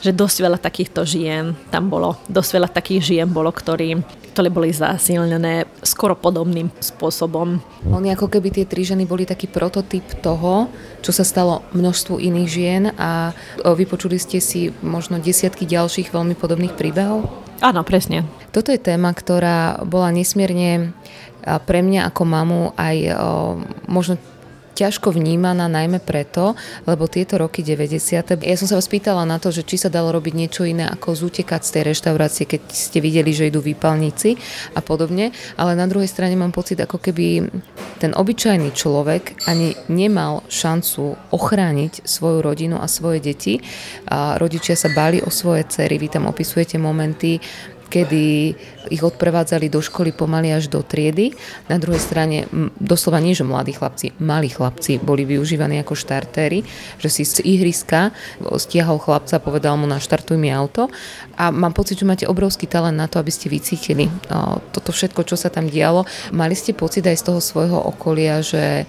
že 0.00 0.16
dosť 0.16 0.36
veľa 0.40 0.58
takýchto 0.58 1.04
žien 1.04 1.52
tam 1.68 1.92
bolo, 1.92 2.16
dosť 2.26 2.50
veľa 2.56 2.70
takých 2.72 3.02
žien 3.04 3.28
bolo, 3.28 3.52
ktorí, 3.52 4.00
ktoré 4.30 4.48
boli 4.48 4.70
zasilnené 4.70 5.66
skoro 5.82 6.14
podobným 6.14 6.70
spôsobom. 6.78 7.58
Oni 7.90 8.14
ako 8.14 8.30
keby 8.30 8.54
tie 8.54 8.64
tri 8.64 8.86
ženy 8.86 9.04
boli 9.04 9.26
taký 9.26 9.50
prototyp 9.50 10.06
toho, 10.22 10.70
čo 11.02 11.10
sa 11.10 11.26
stalo 11.26 11.66
množstvu 11.74 12.22
iných 12.22 12.48
žien 12.48 12.82
a 12.94 13.34
vypočuli 13.60 14.16
ste 14.22 14.38
si 14.38 14.70
možno 14.80 15.18
desiatky 15.18 15.66
ďalších 15.66 16.14
veľmi 16.14 16.38
podobných 16.38 16.78
príbehov? 16.78 17.26
Áno, 17.60 17.84
presne. 17.84 18.24
Toto 18.54 18.72
je 18.72 18.80
téma, 18.80 19.12
ktorá 19.12 19.84
bola 19.84 20.08
nesmierne 20.14 20.96
pre 21.40 21.80
mňa 21.84 22.08
ako 22.08 22.22
mamu 22.24 22.62
aj 22.76 22.96
možno 23.88 24.16
ťažko 24.80 25.12
vnímaná 25.12 25.68
najmä 25.68 26.00
preto, 26.00 26.56
lebo 26.88 27.04
tieto 27.04 27.36
roky 27.36 27.60
90. 27.60 28.40
Ja 28.40 28.56
som 28.56 28.64
sa 28.64 28.80
vás 28.80 28.88
pýtala 28.88 29.28
na 29.28 29.36
to, 29.36 29.52
že 29.52 29.68
či 29.68 29.76
sa 29.76 29.92
dalo 29.92 30.08
robiť 30.16 30.32
niečo 30.32 30.64
iné 30.64 30.88
ako 30.88 31.28
zútekať 31.28 31.60
z 31.60 31.70
tej 31.76 31.82
reštaurácie, 31.92 32.44
keď 32.48 32.62
ste 32.72 33.04
videli, 33.04 33.36
že 33.36 33.52
idú 33.52 33.60
výpalníci 33.60 34.40
a 34.72 34.80
podobne, 34.80 35.36
ale 35.60 35.76
na 35.76 35.84
druhej 35.84 36.08
strane 36.08 36.32
mám 36.40 36.56
pocit, 36.56 36.80
ako 36.80 36.96
keby 36.96 37.44
ten 38.00 38.16
obyčajný 38.16 38.72
človek 38.72 39.44
ani 39.44 39.76
nemal 39.92 40.40
šancu 40.48 41.20
ochrániť 41.28 42.08
svoju 42.08 42.40
rodinu 42.40 42.80
a 42.80 42.88
svoje 42.88 43.20
deti. 43.20 43.60
A 44.08 44.40
rodičia 44.40 44.72
sa 44.74 44.88
báli 44.88 45.20
o 45.20 45.28
svoje 45.28 45.68
cery, 45.68 46.00
vy 46.00 46.08
tam 46.08 46.24
opisujete 46.24 46.80
momenty, 46.80 47.36
kedy 47.90 48.54
ich 48.94 49.02
odprevádzali 49.02 49.66
do 49.66 49.82
školy 49.82 50.14
pomaly 50.14 50.54
až 50.54 50.70
do 50.70 50.78
triedy. 50.86 51.34
Na 51.66 51.76
druhej 51.76 51.98
strane, 51.98 52.46
doslova 52.78 53.18
nie, 53.18 53.34
že 53.34 53.42
mladí 53.42 53.74
chlapci, 53.74 54.14
malí 54.22 54.46
chlapci 54.46 55.02
boli 55.02 55.26
využívaní 55.26 55.82
ako 55.82 55.98
štartéry, 55.98 56.62
že 57.02 57.10
si 57.10 57.26
z 57.26 57.42
ihriska 57.42 58.14
stiahol 58.38 59.02
chlapca, 59.02 59.42
povedal 59.42 59.74
mu 59.74 59.90
naštartuj 59.90 60.38
mi 60.38 60.54
auto 60.54 60.86
a 61.34 61.50
mám 61.50 61.74
pocit, 61.74 61.98
že 61.98 62.06
máte 62.06 62.30
obrovský 62.30 62.70
talent 62.70 62.94
na 62.94 63.10
to, 63.10 63.18
aby 63.18 63.34
ste 63.34 63.50
vycítili 63.50 64.06
toto 64.70 64.94
všetko, 64.94 65.26
čo 65.26 65.34
sa 65.34 65.50
tam 65.50 65.66
dialo. 65.66 66.06
Mali 66.30 66.54
ste 66.54 66.70
pocit 66.70 67.02
aj 67.10 67.18
z 67.18 67.26
toho 67.26 67.42
svojho 67.42 67.78
okolia, 67.90 68.38
že 68.38 68.86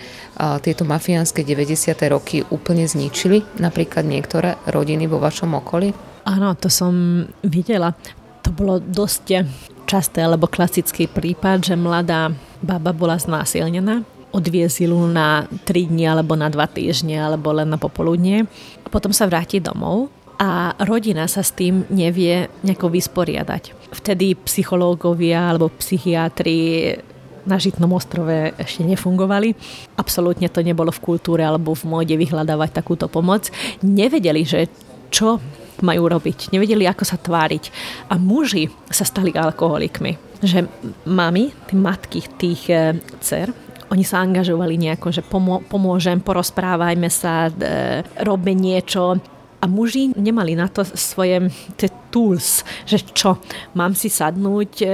tieto 0.62 0.86
mafiánske 0.86 1.42
90. 1.42 1.98
roky 2.14 2.46
úplne 2.54 2.86
zničili 2.86 3.42
napríklad 3.58 4.06
niektoré 4.06 4.62
rodiny 4.70 5.10
vo 5.10 5.18
vašom 5.18 5.58
okolí? 5.58 5.90
Áno, 6.22 6.54
to 6.54 6.70
som 6.70 7.26
videla 7.42 7.98
to 8.42 8.50
bolo 8.54 8.82
dosť 8.82 9.46
časté 9.86 10.26
alebo 10.26 10.50
klasický 10.50 11.08
prípad, 11.10 11.72
že 11.72 11.76
mladá 11.78 12.34
baba 12.62 12.94
bola 12.94 13.18
znásilnená 13.18 14.06
odviezli 14.32 14.88
na 15.12 15.46
3 15.68 15.92
dni 15.92 16.08
alebo 16.08 16.40
na 16.40 16.48
2 16.48 16.58
týždne 16.72 17.20
alebo 17.20 17.52
len 17.52 17.68
na 17.68 17.76
popoludne. 17.76 18.48
Potom 18.88 19.12
sa 19.12 19.28
vráti 19.28 19.60
domov 19.60 20.08
a 20.40 20.74
rodina 20.88 21.28
sa 21.28 21.44
s 21.44 21.52
tým 21.54 21.86
nevie 21.92 22.48
nejako 22.64 22.90
vysporiadať. 22.92 23.92
Vtedy 23.92 24.40
psychológovia 24.48 25.52
alebo 25.52 25.72
psychiatri 25.76 26.96
na 27.44 27.58
Žitnom 27.58 27.92
ostrove 27.92 28.56
ešte 28.56 28.86
nefungovali. 28.86 29.54
Absolútne 29.98 30.48
to 30.48 30.64
nebolo 30.64 30.94
v 30.94 31.04
kultúre 31.04 31.44
alebo 31.44 31.76
v 31.76 31.84
móde 31.90 32.16
vyhľadávať 32.16 32.70
takúto 32.72 33.12
pomoc. 33.12 33.50
Nevedeli, 33.84 34.48
že 34.48 34.72
čo 35.12 35.44
majú 35.82 36.08
robiť. 36.08 36.54
Nevedeli, 36.54 36.88
ako 36.88 37.04
sa 37.06 37.18
tváriť. 37.18 37.64
A 38.10 38.18
muži 38.18 38.70
sa 38.90 39.06
stali 39.06 39.34
alkoholikmi. 39.34 40.18
Že 40.42 40.66
mami, 41.06 41.54
tí 41.70 41.74
matky 41.78 42.26
tých 42.38 42.62
e, 42.70 42.98
dcer, 43.22 43.54
oni 43.92 44.08
sa 44.08 44.24
angažovali 44.24 44.80
nejako, 44.80 45.12
že 45.12 45.22
pomô- 45.22 45.62
pomôžem, 45.62 46.24
porozprávajme 46.24 47.12
sa, 47.12 47.52
e, 47.52 48.02
robme 48.24 48.56
niečo 48.56 49.20
a 49.62 49.70
muži 49.70 50.10
nemali 50.18 50.58
na 50.58 50.66
to 50.66 50.82
svoje 50.82 51.38
tie 51.78 51.90
tools, 52.10 52.66
že 52.90 52.98
čo, 53.14 53.38
mám 53.78 53.94
si 53.94 54.10
sadnúť 54.10 54.72
e, 54.82 54.88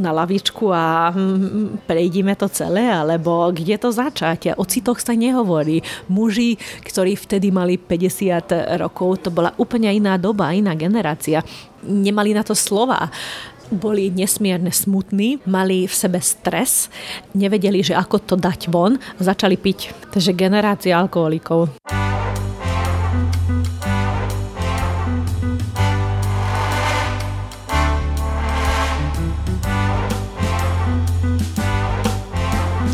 na 0.00 0.10
lavičku 0.16 0.72
a 0.72 1.12
prejdime 1.84 2.32
to 2.40 2.48
celé, 2.48 2.88
alebo 2.88 3.52
kde 3.52 3.76
to 3.76 3.92
začať? 3.92 4.56
O 4.56 4.64
citoch 4.64 4.96
sa 4.96 5.12
nehovorí. 5.12 5.84
Muži, 6.08 6.56
ktorí 6.82 7.20
vtedy 7.20 7.52
mali 7.52 7.76
50 7.76 8.80
rokov, 8.80 9.28
to 9.28 9.30
bola 9.30 9.52
úplne 9.60 9.92
iná 9.92 10.16
doba, 10.16 10.56
iná 10.56 10.72
generácia. 10.72 11.44
Nemali 11.84 12.32
na 12.32 12.40
to 12.40 12.56
slova 12.56 13.12
boli 13.68 14.08
nesmierne 14.08 14.72
smutní, 14.72 15.44
mali 15.44 15.84
v 15.84 15.92
sebe 15.92 16.24
stres, 16.24 16.88
nevedeli, 17.36 17.84
že 17.84 17.92
ako 17.92 18.16
to 18.24 18.34
dať 18.40 18.72
von 18.72 18.96
začali 19.20 19.60
piť. 19.60 20.08
Takže 20.08 20.32
generácia 20.32 20.96
alkoholikov. 20.96 21.76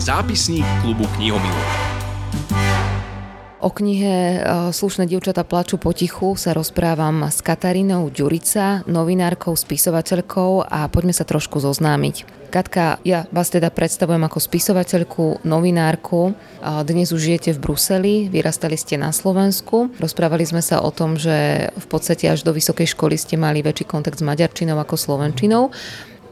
Zápisník 0.04 0.68
klubu 0.84 1.08
knihomilov. 1.16 1.64
O 3.64 3.72
knihe 3.72 4.36
e, 4.36 4.38
Slušné 4.68 5.08
dievčata 5.08 5.48
plaču 5.48 5.80
potichu 5.80 6.36
sa 6.36 6.52
rozprávam 6.52 7.32
s 7.32 7.40
Katarínou 7.40 8.12
Ďurica, 8.12 8.84
novinárkou, 8.84 9.56
spisovateľkou 9.56 10.68
a 10.68 10.92
poďme 10.92 11.16
sa 11.16 11.24
trošku 11.24 11.56
zoznámiť. 11.56 12.44
Katka, 12.52 13.00
ja 13.00 13.24
vás 13.32 13.48
teda 13.48 13.72
predstavujem 13.72 14.20
ako 14.28 14.38
spisovateľku, 14.44 15.40
novinárku. 15.40 16.36
Dnes 16.84 17.08
už 17.08 17.24
žijete 17.24 17.56
v 17.56 17.62
Bruseli, 17.64 18.14
vyrastali 18.28 18.76
ste 18.76 19.00
na 19.00 19.08
Slovensku. 19.08 19.88
Rozprávali 19.96 20.44
sme 20.44 20.60
sa 20.60 20.84
o 20.84 20.92
tom, 20.92 21.16
že 21.16 21.66
v 21.72 21.86
podstate 21.88 22.28
až 22.28 22.44
do 22.44 22.52
vysokej 22.52 22.92
školy 22.92 23.16
ste 23.16 23.40
mali 23.40 23.64
väčší 23.64 23.88
kontakt 23.88 24.20
s 24.20 24.26
maďarčinou 24.28 24.76
ako 24.76 25.00
slovenčinou. 25.00 25.72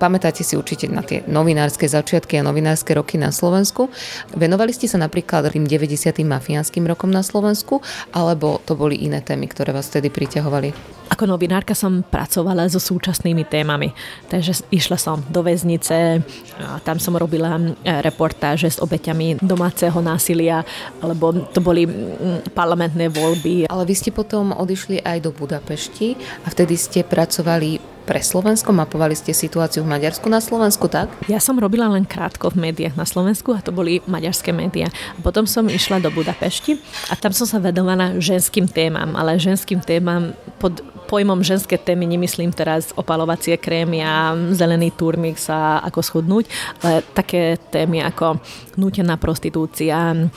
Pamätáte 0.03 0.43
si 0.43 0.59
určite 0.59 0.91
na 0.91 1.07
tie 1.07 1.23
novinárske 1.31 1.87
začiatky 1.87 2.35
a 2.35 2.43
novinárske 2.43 2.91
roky 2.91 3.23
na 3.23 3.31
Slovensku. 3.31 3.87
Venovali 4.35 4.75
ste 4.75 4.91
sa 4.91 4.99
napríklad 4.99 5.55
tým 5.55 5.63
90. 5.63 6.27
mafiánskym 6.27 6.83
rokom 6.91 7.07
na 7.07 7.23
Slovensku, 7.23 7.79
alebo 8.11 8.59
to 8.67 8.75
boli 8.75 8.99
iné 8.99 9.23
témy, 9.23 9.47
ktoré 9.47 9.71
vás 9.71 9.87
vtedy 9.87 10.11
priťahovali? 10.11 10.75
Ako 11.15 11.31
novinárka 11.31 11.77
som 11.77 12.03
pracovala 12.03 12.67
so 12.67 12.83
súčasnými 12.83 13.47
témami, 13.47 13.95
takže 14.27 14.67
išla 14.75 14.99
som 14.99 15.23
do 15.31 15.45
väznice, 15.45 16.19
tam 16.83 16.99
som 16.99 17.15
robila 17.15 17.63
reportáže 18.03 18.75
s 18.75 18.83
obeťami 18.83 19.39
domáceho 19.39 20.03
násilia, 20.03 20.67
alebo 20.99 21.47
to 21.53 21.63
boli 21.63 21.87
parlamentné 22.57 23.07
voľby. 23.07 23.71
Ale 23.71 23.87
vy 23.87 23.95
ste 23.95 24.11
potom 24.11 24.51
odišli 24.51 25.05
aj 25.05 25.23
do 25.23 25.31
Budapešti 25.31 26.19
a 26.43 26.51
vtedy 26.51 26.75
ste 26.75 27.07
pracovali 27.07 27.92
pre 28.03 28.21
Slovensko? 28.21 28.75
Mapovali 28.75 29.15
ste 29.15 29.31
situáciu 29.31 29.87
v 29.87 29.95
Maďarsku 29.95 30.27
na 30.27 30.43
Slovensku, 30.43 30.91
tak? 30.91 31.09
Ja 31.31 31.39
som 31.39 31.57
robila 31.57 31.87
len 31.89 32.03
krátko 32.03 32.51
v 32.51 32.71
médiách 32.71 32.99
na 32.99 33.07
Slovensku 33.07 33.55
a 33.55 33.63
to 33.63 33.71
boli 33.71 34.03
maďarské 34.11 34.51
médiá. 34.51 34.91
Potom 35.23 35.47
som 35.47 35.71
išla 35.71 36.03
do 36.03 36.11
Budapešti 36.11 36.83
a 37.09 37.15
tam 37.15 37.31
som 37.31 37.47
sa 37.47 37.63
vedovala 37.63 38.19
ženským 38.19 38.67
témam, 38.67 39.15
ale 39.15 39.39
ženským 39.39 39.81
témam 39.81 40.35
pod 40.59 40.83
pojmom 41.13 41.45
ženské 41.45 41.77
témy 41.77 42.09
nemyslím 42.09 42.57
teraz 42.57 42.89
opalovacie 42.97 43.61
krémy 43.61 44.01
a 44.01 44.33
zelený 44.57 44.97
turmix 44.97 45.45
a 45.53 45.85
ako 45.85 46.01
schudnúť, 46.01 46.49
ale 46.81 47.05
také 47.13 47.61
témy 47.69 48.01
ako 48.09 48.41
nútená 48.77 49.17
prostitúcia, 49.21 50.29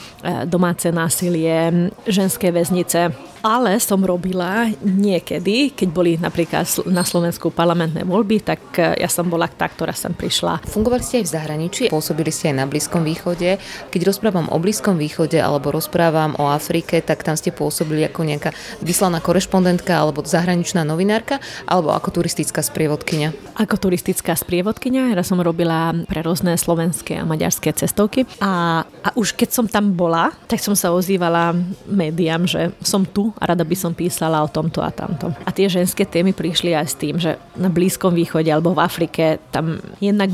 domáce 0.46 0.92
násilie, 0.92 1.92
ženské 2.08 2.52
väznice. 2.52 3.12
Ale 3.46 3.78
som 3.78 4.02
robila 4.02 4.74
niekedy, 4.82 5.70
keď 5.70 5.90
boli 5.94 6.18
napríklad 6.18 6.66
na 6.90 7.06
Slovensku 7.06 7.54
parlamentné 7.54 8.02
voľby, 8.02 8.42
tak 8.42 8.74
e, 8.82 8.98
ja 8.98 9.06
som 9.06 9.30
bola 9.30 9.46
tá, 9.46 9.70
ktorá 9.70 9.94
sem 9.94 10.18
prišla. 10.18 10.66
Fungovali 10.66 11.06
ste 11.06 11.22
aj 11.22 11.26
v 11.30 11.34
zahraničí, 11.38 11.84
pôsobili 11.94 12.34
ste 12.34 12.50
aj 12.50 12.58
na 12.58 12.66
Blízkom 12.66 13.06
východe. 13.06 13.62
Keď 13.94 14.02
rozprávam 14.02 14.50
o 14.50 14.58
Blízkom 14.58 14.98
východe 14.98 15.38
alebo 15.38 15.70
rozprávam 15.70 16.34
o 16.42 16.50
Afrike, 16.50 17.06
tak 17.06 17.22
tam 17.22 17.38
ste 17.38 17.54
pôsobili 17.54 18.02
ako 18.10 18.26
nejaká 18.26 18.50
vyslaná 18.82 19.22
korešpondentka 19.22 19.94
alebo 19.94 20.26
zahraničná 20.26 20.82
novinárka 20.82 21.38
alebo 21.70 21.94
ako 21.94 22.18
turistická 22.18 22.66
sprievodkynia? 22.66 23.30
Ako 23.62 23.78
turistická 23.78 24.34
sprievodkynia, 24.34 25.14
ja 25.14 25.22
som 25.22 25.38
robila 25.38 25.94
pre 26.10 26.26
rôzne 26.26 26.58
slovenské 26.58 27.22
a 27.22 27.30
maďarské 27.30 27.78
cestovky 27.78 28.25
a, 28.42 28.84
a 28.84 29.10
už 29.16 29.34
keď 29.38 29.50
som 29.52 29.66
tam 29.66 29.96
bola, 29.96 30.34
tak 30.50 30.60
som 30.60 30.76
sa 30.76 30.92
ozývala 30.92 31.56
médiám, 31.88 32.44
že 32.46 32.74
som 32.84 33.06
tu 33.06 33.32
a 33.40 33.44
rada 33.48 33.64
by 33.64 33.76
som 33.78 33.96
písala 33.96 34.44
o 34.44 34.52
tomto 34.52 34.84
a 34.84 34.92
tamto. 34.92 35.32
A 35.46 35.50
tie 35.50 35.72
ženské 35.72 36.04
témy 36.04 36.36
prišli 36.36 36.76
aj 36.76 36.88
s 36.88 36.96
tým, 37.00 37.16
že 37.16 37.40
na 37.56 37.72
Blízkom 37.72 38.12
východe 38.12 38.52
alebo 38.52 38.76
v 38.76 38.84
Afrike 38.84 39.40
tam 39.50 39.80
jednak 40.04 40.34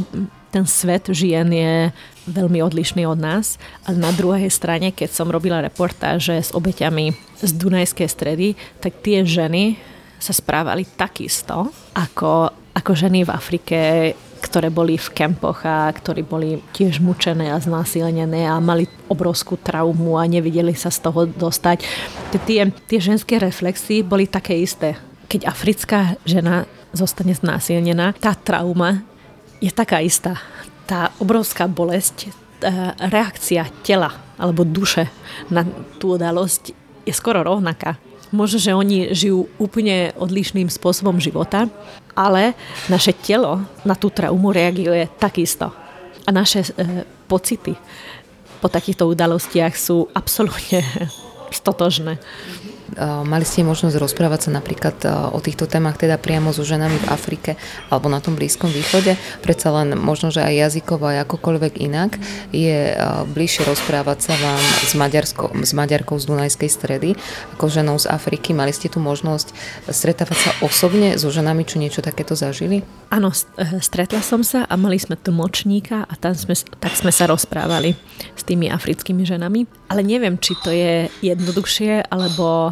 ten 0.51 0.67
svet 0.67 1.07
žien 1.15 1.47
je 1.47 1.95
veľmi 2.27 2.59
odlišný 2.59 3.07
od 3.07 3.17
nás. 3.17 3.55
A 3.87 3.95
na 3.95 4.11
druhej 4.11 4.51
strane, 4.51 4.91
keď 4.91 5.09
som 5.15 5.31
robila 5.31 5.63
reportáže 5.63 6.35
s 6.35 6.51
obeťami 6.51 7.15
z 7.39 7.51
Dunajskej 7.55 8.09
stredy, 8.11 8.47
tak 8.83 8.99
tie 8.99 9.23
ženy 9.23 9.79
sa 10.21 10.35
správali 10.35 10.85
takisto 10.85 11.71
ako, 11.97 12.51
ako 12.77 12.91
ženy 12.93 13.25
v 13.25 13.33
Afrike, 13.33 13.79
ktoré 14.51 14.67
boli 14.67 14.99
v 14.99 15.07
kempoch 15.15 15.63
a 15.63 15.87
ktorí 15.87 16.27
boli 16.27 16.59
tiež 16.75 16.99
mučené 16.99 17.55
a 17.55 17.63
znásilnené 17.63 18.51
a 18.51 18.59
mali 18.59 18.83
obrovskú 19.07 19.55
traumu 19.55 20.19
a 20.19 20.27
nevideli 20.27 20.75
sa 20.75 20.91
z 20.91 21.07
toho 21.07 21.23
dostať. 21.23 21.87
Tie, 22.43 22.59
tie 22.67 22.99
ženské 22.99 23.39
reflexy 23.39 24.03
boli 24.03 24.27
také 24.27 24.59
isté. 24.59 24.99
Keď 25.31 25.47
africká 25.47 26.19
žena 26.27 26.67
zostane 26.91 27.31
znásilnená, 27.31 28.11
tá 28.19 28.35
trauma 28.35 29.07
je 29.63 29.71
taká 29.71 30.03
istá. 30.03 30.35
Tá 30.83 31.15
obrovská 31.23 31.71
bolesť, 31.71 32.27
reakcia 32.99 33.71
tela 33.87 34.11
alebo 34.35 34.67
duše 34.67 35.07
na 35.49 35.65
tú 35.97 36.19
udalosť 36.19 36.75
je 37.07 37.13
skoro 37.15 37.41
rovnaká. 37.41 37.97
Možno, 38.31 38.57
že 38.63 38.71
oni 38.71 39.11
žijú 39.11 39.51
úplne 39.59 40.15
odlišným 40.15 40.71
spôsobom 40.71 41.19
života, 41.19 41.67
ale 42.15 42.55
naše 42.87 43.11
telo 43.11 43.63
na 43.83 43.95
tú 43.95 44.07
traumu 44.07 44.55
reaguje 44.55 45.07
takisto. 45.19 45.67
A 46.23 46.29
naše 46.31 46.63
e, 46.63 47.03
pocity 47.27 47.75
po 48.61 48.69
takýchto 48.69 49.09
udalostiach 49.09 49.73
sú 49.75 50.07
absolútne 50.15 50.85
stotožné. 51.59 52.21
Mali 52.99 53.45
ste 53.47 53.63
možnosť 53.63 53.95
rozprávať 53.95 54.47
sa 54.47 54.51
napríklad 54.51 54.95
o 55.31 55.39
týchto 55.39 55.69
témach 55.69 55.95
teda 55.95 56.19
priamo 56.19 56.51
so 56.51 56.65
ženami 56.65 56.97
v 56.99 57.09
Afrike 57.11 57.51
alebo 57.87 58.11
na 58.11 58.19
tom 58.19 58.35
Blízkom 58.35 58.67
východe. 58.67 59.15
Predsa 59.39 59.71
len 59.71 59.95
možno, 59.95 60.31
že 60.33 60.43
aj 60.43 60.71
jazykovo, 60.71 61.07
aj 61.07 61.23
akokoľvek 61.27 61.73
inak 61.79 62.19
je 62.51 62.95
bližšie 63.31 63.63
rozprávať 63.67 64.31
sa 64.31 64.33
vám 64.35 64.61
s, 64.61 64.93
Maďarsko, 64.97 65.45
s 65.63 65.71
Maďarkou 65.71 66.19
z 66.19 66.25
Dunajskej 66.27 66.69
stredy 66.69 67.09
ako 67.55 67.71
ženou 67.71 67.95
z 68.01 68.11
Afriky. 68.11 68.51
Mali 68.51 68.75
ste 68.75 68.91
tu 68.91 68.99
možnosť 68.99 69.55
stretávať 69.87 70.37
sa 70.37 70.51
osobne 70.65 71.15
so 71.15 71.31
ženami, 71.31 71.63
čo 71.63 71.79
niečo 71.79 72.03
takéto 72.03 72.35
zažili? 72.35 72.83
Áno, 73.11 73.31
e, 73.31 73.79
stretla 73.79 74.19
som 74.23 74.43
sa 74.43 74.67
a 74.67 74.73
mali 74.75 74.99
sme 74.99 75.15
tlmočníka 75.15 76.07
a 76.07 76.13
tam 76.19 76.35
sme, 76.35 76.55
tak 76.79 76.95
sme 76.95 77.11
sa 77.11 77.27
rozprávali 77.27 77.95
s 78.35 78.43
tými 78.43 78.71
africkými 78.71 79.23
ženami. 79.23 79.67
Ale 79.91 80.01
neviem, 80.07 80.39
či 80.39 80.55
to 80.63 80.71
je 80.71 81.11
jednoduchšie, 81.19 82.07
alebo 82.07 82.71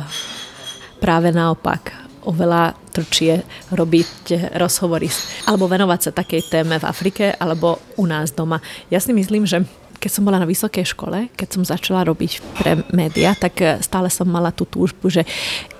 práve 0.99 1.31
naopak 1.31 1.95
oveľa 2.27 2.75
trčie 2.91 3.41
robiť 3.71 4.53
rozhovory 4.59 5.07
alebo 5.47 5.71
venovať 5.71 5.99
sa 5.99 6.11
takej 6.11 6.51
téme 6.51 6.75
v 6.75 6.85
Afrike 6.87 7.31
alebo 7.39 7.79
u 7.95 8.03
nás 8.03 8.35
doma. 8.35 8.59
Ja 8.91 8.99
si 8.99 9.15
myslím, 9.15 9.47
že 9.47 9.63
keď 9.99 10.11
som 10.11 10.23
bola 10.23 10.39
na 10.39 10.47
vysokej 10.47 10.95
škole, 10.95 11.27
keď 11.35 11.47
som 11.51 11.63
začala 11.67 12.07
robiť 12.07 12.39
pre 12.55 12.79
média, 12.95 13.35
tak 13.35 13.83
stále 13.83 14.07
som 14.07 14.31
mala 14.31 14.55
tú 14.55 14.63
túžbu, 14.63 15.11
že 15.11 15.27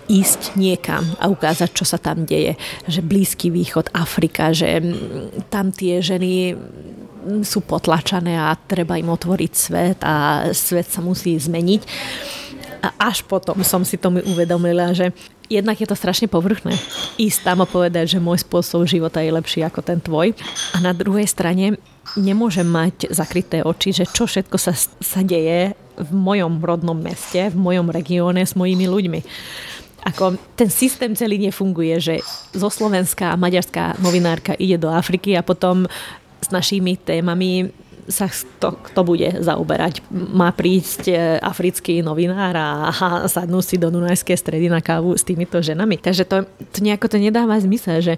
ísť 0.10 0.60
niekam 0.60 1.06
a 1.22 1.32
ukázať, 1.32 1.70
čo 1.72 1.86
sa 1.88 2.02
tam 2.02 2.28
deje. 2.28 2.60
Že 2.90 3.00
Blízky 3.06 3.48
východ, 3.48 3.94
Afrika, 3.96 4.52
že 4.52 4.82
tam 5.48 5.72
tie 5.72 6.04
ženy 6.04 6.58
sú 7.46 7.62
potlačané 7.64 8.36
a 8.36 8.58
treba 8.58 8.98
im 8.98 9.08
otvoriť 9.08 9.54
svet 9.54 10.00
a 10.02 10.50
svet 10.52 10.90
sa 10.90 11.00
musí 11.00 11.38
zmeniť. 11.38 11.82
Až 13.00 13.24
potom 13.28 13.60
som 13.64 13.84
si 13.84 14.00
to 14.00 14.08
uvedomila, 14.12 14.96
že 14.96 15.12
jednak 15.50 15.76
je 15.82 15.88
to 15.90 15.98
strašne 15.98 16.30
povrchné. 16.30 16.78
Ísť 17.20 17.40
tam 17.44 17.66
a 17.66 17.68
povedať, 17.68 18.16
že 18.16 18.24
môj 18.24 18.46
spôsob 18.46 18.86
života 18.86 19.20
je 19.20 19.34
lepší 19.34 19.66
ako 19.66 19.82
ten 19.82 20.00
tvoj. 20.00 20.32
A 20.76 20.78
na 20.80 20.94
druhej 20.96 21.26
strane 21.26 21.82
nemôžem 22.16 22.66
mať 22.66 23.12
zakryté 23.12 23.66
oči, 23.66 23.92
že 23.92 24.06
čo 24.08 24.30
všetko 24.30 24.56
sa, 24.56 24.74
sa 24.78 25.22
deje 25.26 25.76
v 26.00 26.12
mojom 26.16 26.64
rodnom 26.64 26.96
meste, 26.96 27.52
v 27.52 27.58
mojom 27.58 27.92
regióne 27.92 28.46
s 28.46 28.56
mojimi 28.56 28.88
ľuďmi. 28.88 29.20
Ako 30.00 30.40
ten 30.56 30.72
systém 30.72 31.12
celý 31.12 31.36
nefunguje, 31.44 32.00
že 32.00 32.16
zo 32.56 32.72
Slovenska 32.72 33.36
maďarská 33.36 34.00
novinárka 34.00 34.56
ide 34.56 34.80
do 34.80 34.88
Afriky 34.88 35.36
a 35.36 35.44
potom 35.44 35.92
s 36.40 36.48
našimi 36.56 36.96
témami 36.96 37.68
sa 38.10 38.28
to, 38.58 38.76
kto 38.90 39.06
bude 39.06 39.30
zaoberať. 39.40 40.02
Má 40.12 40.50
prísť 40.52 41.14
e, 41.14 41.16
africký 41.38 42.02
novinár 42.02 42.58
a 42.58 42.68
sadnú 43.30 43.62
si 43.62 43.78
do 43.78 43.94
Dunajskej 43.94 44.36
stredy 44.36 44.68
na 44.68 44.82
kávu 44.82 45.14
s 45.14 45.24
týmito 45.24 45.62
ženami. 45.62 46.02
Takže 46.02 46.26
to, 46.26 46.44
to 46.74 46.80
nejako 46.82 47.08
to 47.08 47.18
nedáva 47.22 47.56
zmysel, 47.62 48.02
že 48.02 48.14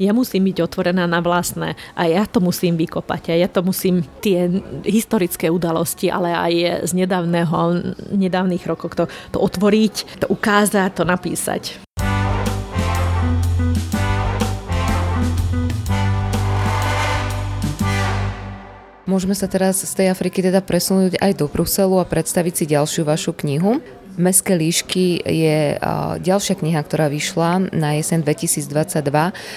ja 0.00 0.16
musím 0.16 0.48
byť 0.50 0.64
otvorená 0.64 1.04
na 1.04 1.20
vlastné 1.20 1.76
a 1.94 2.02
ja 2.08 2.24
to 2.24 2.40
musím 2.40 2.80
vykopať 2.80 3.30
a 3.30 3.34
ja 3.38 3.48
to 3.52 3.60
musím 3.60 4.02
tie 4.24 4.48
historické 4.82 5.52
udalosti, 5.52 6.08
ale 6.08 6.32
aj 6.32 6.52
z 6.88 6.92
nedávneho, 6.96 7.58
nedávnych 8.16 8.64
rokov 8.64 8.96
to, 8.96 9.04
to 9.30 9.38
otvoriť, 9.38 10.24
to 10.24 10.26
ukázať, 10.32 10.90
to 10.98 11.04
napísať. 11.04 11.84
Môžeme 19.04 19.36
sa 19.36 19.44
teraz 19.44 19.84
z 19.84 19.92
tej 19.92 20.08
Afriky 20.08 20.40
teda 20.40 20.64
presunúť 20.64 21.20
aj 21.20 21.36
do 21.36 21.44
Bruselu 21.44 22.00
a 22.00 22.08
predstaviť 22.08 22.54
si 22.56 22.64
ďalšiu 22.72 23.04
vašu 23.04 23.36
knihu. 23.36 23.84
Meské 24.14 24.54
líšky 24.54 25.26
je 25.26 25.74
ďalšia 26.22 26.54
kniha, 26.54 26.78
ktorá 26.86 27.10
vyšla 27.10 27.74
na 27.74 27.98
jesen 27.98 28.22
2022. 28.22 29.02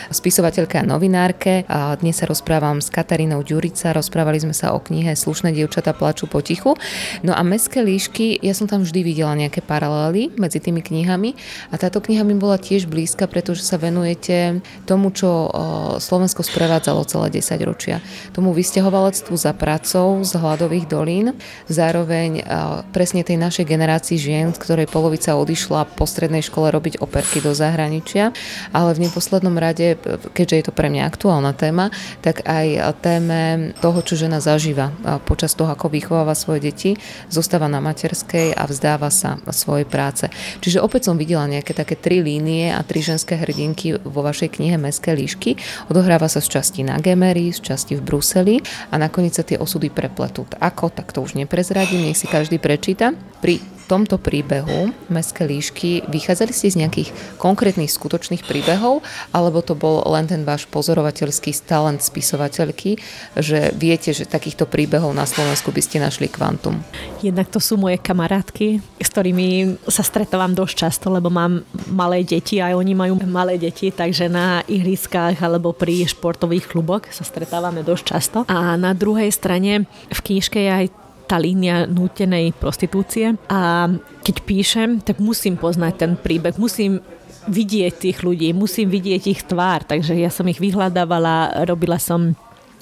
Spisovateľka 0.09 0.81
a 0.81 0.87
novinárke. 0.87 1.61
Dnes 2.01 2.17
sa 2.17 2.25
rozprávam 2.25 2.81
s 2.81 2.89
Katarínou 2.89 3.45
Ďurica, 3.45 3.93
rozprávali 3.93 4.41
sme 4.41 4.57
sa 4.57 4.73
o 4.73 4.81
knihe 4.81 5.13
Slušné 5.13 5.53
dievčata 5.53 5.93
plačú 5.93 6.25
potichu. 6.25 6.73
No 7.21 7.37
a 7.37 7.45
Meské 7.45 7.85
líšky, 7.85 8.41
ja 8.41 8.57
som 8.57 8.65
tam 8.65 8.81
vždy 8.81 9.05
videla 9.05 9.37
nejaké 9.37 9.61
paralely 9.61 10.33
medzi 10.41 10.57
tými 10.57 10.81
knihami 10.81 11.37
a 11.69 11.77
táto 11.77 12.01
kniha 12.01 12.25
mi 12.25 12.33
bola 12.33 12.57
tiež 12.57 12.89
blízka, 12.89 13.29
pretože 13.29 13.61
sa 13.61 13.77
venujete 13.77 14.65
tomu, 14.89 15.13
čo 15.13 15.53
Slovensko 16.01 16.41
sprevádzalo 16.41 17.05
celé 17.05 17.29
10 17.45 17.61
ročia. 17.61 18.01
Tomu 18.33 18.57
vysťahovalectvu 18.57 19.37
za 19.37 19.53
pracou 19.53 20.17
z 20.25 20.33
hladových 20.33 20.89
dolín, 20.89 21.37
zároveň 21.69 22.41
presne 22.89 23.21
tej 23.21 23.37
našej 23.37 23.65
generácii 23.69 24.17
žien, 24.17 24.46
z 24.53 24.59
ktorej 24.61 24.87
polovica 24.91 25.35
odišla 25.35 25.97
po 25.97 26.05
strednej 26.05 26.43
škole 26.43 26.69
robiť 26.71 26.99
operky 26.99 27.39
do 27.39 27.55
zahraničia, 27.55 28.31
ale 28.75 28.93
v 28.93 29.07
neposlednom 29.09 29.55
rade, 29.55 29.97
keďže 30.35 30.55
je 30.55 30.65
to 30.67 30.73
pre 30.75 30.91
mňa 30.91 31.07
aktuálna 31.07 31.55
téma, 31.55 31.89
tak 32.21 32.43
aj 32.45 32.95
téme 33.01 33.71
toho, 33.79 33.99
čo 34.03 34.19
žena 34.19 34.43
zažíva 34.43 34.91
počas 35.25 35.55
toho, 35.55 35.71
ako 35.71 35.89
vychováva 35.91 36.35
svoje 36.35 36.71
deti, 36.71 36.91
zostáva 37.31 37.71
na 37.71 37.79
materskej 37.79 38.53
a 38.53 38.63
vzdáva 38.67 39.07
sa 39.07 39.39
svojej 39.49 39.87
práce. 39.87 40.29
Čiže 40.59 40.83
opäť 40.83 41.09
som 41.09 41.15
videla 41.15 41.47
nejaké 41.47 41.71
také 41.71 41.95
tri 41.95 42.19
línie 42.19 42.69
a 42.73 42.83
tri 42.83 42.99
ženské 42.99 43.39
hrdinky 43.39 43.97
vo 44.03 44.21
vašej 44.25 44.59
knihe 44.59 44.75
Meské 44.75 45.15
líšky. 45.15 45.55
Odohráva 45.87 46.27
sa 46.27 46.43
z 46.43 46.59
časti 46.59 46.83
na 46.83 46.99
Gemery, 46.99 47.53
z 47.55 47.63
časti 47.63 47.95
v 47.95 48.03
Bruseli 48.03 48.59
a 48.91 48.95
nakoniec 48.99 49.37
sa 49.37 49.45
tie 49.45 49.55
osudy 49.57 49.89
prepletú. 49.93 50.43
Ako, 50.59 50.91
tak 50.91 51.15
to 51.15 51.23
už 51.23 51.39
neprezradím, 51.39 52.09
nech 52.09 52.19
si 52.19 52.27
každý 52.29 52.57
prečíta. 52.61 53.13
Pri 53.41 53.61
tomto 53.87 54.19
príbehu 54.37 54.93
Mestské 55.09 55.49
líšky 55.49 56.05
vychádzali 56.13 56.53
ste 56.53 56.69
z 56.69 56.85
nejakých 56.85 57.09
konkrétnych 57.41 57.89
skutočných 57.89 58.45
príbehov, 58.45 59.01
alebo 59.33 59.65
to 59.65 59.73
bol 59.73 60.05
len 60.13 60.29
ten 60.29 60.45
váš 60.45 60.69
pozorovateľský 60.69 61.57
talent 61.65 62.05
spisovateľky, 62.05 63.01
že 63.33 63.73
viete, 63.73 64.13
že 64.13 64.29
takýchto 64.29 64.69
príbehov 64.69 65.09
na 65.17 65.25
Slovensku 65.25 65.73
by 65.73 65.81
ste 65.81 65.97
našli 65.97 66.29
kvantum? 66.29 66.77
Jednak 67.25 67.49
to 67.49 67.57
sú 67.57 67.81
moje 67.81 67.97
kamarátky, 67.97 68.77
s 69.01 69.09
ktorými 69.09 69.81
sa 69.89 70.05
stretávam 70.05 70.53
dosť 70.53 70.85
často, 70.85 71.09
lebo 71.09 71.33
mám 71.33 71.65
malé 71.89 72.21
deti, 72.21 72.61
aj 72.61 72.77
oni 72.77 72.93
majú 72.93 73.17
malé 73.25 73.57
deti, 73.57 73.89
takže 73.89 74.29
na 74.29 74.61
ihriskách 74.69 75.41
alebo 75.41 75.73
pri 75.73 76.05
športových 76.05 76.69
kluboch 76.69 77.09
sa 77.09 77.25
stretávame 77.25 77.81
dosť 77.81 78.03
často. 78.05 78.37
A 78.45 78.77
na 78.77 78.93
druhej 78.93 79.33
strane 79.33 79.89
v 80.13 80.19
knižke 80.21 80.61
je 80.61 80.69
aj 80.85 81.06
tá 81.27 81.35
línia 81.35 81.83
nútenej 81.85 82.55
prostitúcie. 82.55 83.35
A 83.51 83.91
keď 84.23 84.35
píšem, 84.47 84.89
tak 85.03 85.19
musím 85.19 85.59
poznať 85.59 85.93
ten 85.99 86.11
príbeh, 86.15 86.55
musím 86.55 87.03
vidieť 87.47 87.93
tých 87.95 88.19
ľudí, 88.23 88.51
musím 88.51 88.91
vidieť 88.91 89.23
ich 89.27 89.41
tvár, 89.47 89.87
takže 89.87 90.15
ja 90.15 90.27
som 90.27 90.47
ich 90.51 90.59
vyhľadávala, 90.59 91.63
robila 91.67 91.95
som 91.95 92.35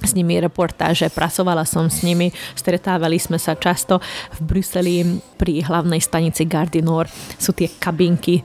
s 0.03 0.11
nimi 0.11 0.35
reportáže, 0.37 1.07
pracovala 1.07 1.63
som 1.63 1.87
s 1.87 2.03
nimi, 2.03 2.27
stretávali 2.53 3.15
sme 3.15 3.39
sa 3.39 3.55
často 3.55 4.03
v 4.35 4.39
Bruseli 4.43 4.95
pri 5.39 5.63
hlavnej 5.63 6.03
stanici 6.03 6.43
Gardinor. 6.43 7.07
Sú 7.39 7.55
tie 7.55 7.71
kabinky. 7.71 8.43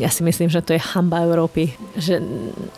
Ja 0.00 0.08
si 0.08 0.24
myslím, 0.24 0.48
že 0.48 0.64
to 0.64 0.72
je 0.72 0.80
hamba 0.96 1.20
Európy, 1.28 1.76
že 2.00 2.18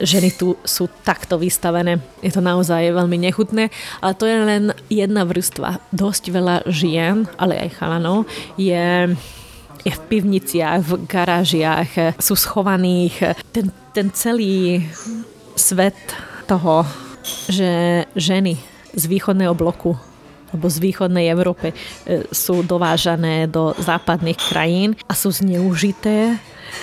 ženy 0.03 0.35
tu 0.35 0.59
sú 0.67 0.91
takto 1.07 1.39
vystavené. 1.39 2.03
Je 2.19 2.35
to 2.35 2.43
naozaj 2.43 2.91
veľmi 2.91 3.17
nechutné, 3.23 3.71
ale 4.03 4.13
to 4.19 4.27
je 4.27 4.39
len 4.43 4.65
jedna 4.91 5.23
vrstva. 5.23 5.79
Dosť 5.95 6.35
veľa 6.35 6.57
žien, 6.67 7.31
ale 7.39 7.55
aj 7.69 7.79
chalanov, 7.79 8.27
je 8.59 9.15
je 9.87 9.95
v 9.95 10.05
pivniciach, 10.11 10.83
v 10.83 11.07
garážiach, 11.07 12.19
sú 12.19 12.35
schovaných. 12.35 13.39
Ten, 13.55 13.71
ten 13.95 14.11
celý 14.11 14.83
svet 15.55 15.97
toho 16.51 16.83
že 17.49 18.05
ženy 18.17 18.57
z 18.97 19.05
východného 19.07 19.53
bloku 19.53 19.97
alebo 20.49 20.67
z 20.73 20.81
východnej 20.81 21.29
Európy 21.29 21.73
e, 21.73 21.77
sú 22.33 22.65
dovážané 22.65 23.49
do 23.49 23.77
západných 23.77 24.39
krajín 24.49 24.97
a 25.05 25.13
sú 25.13 25.29
zneužité, 25.29 26.41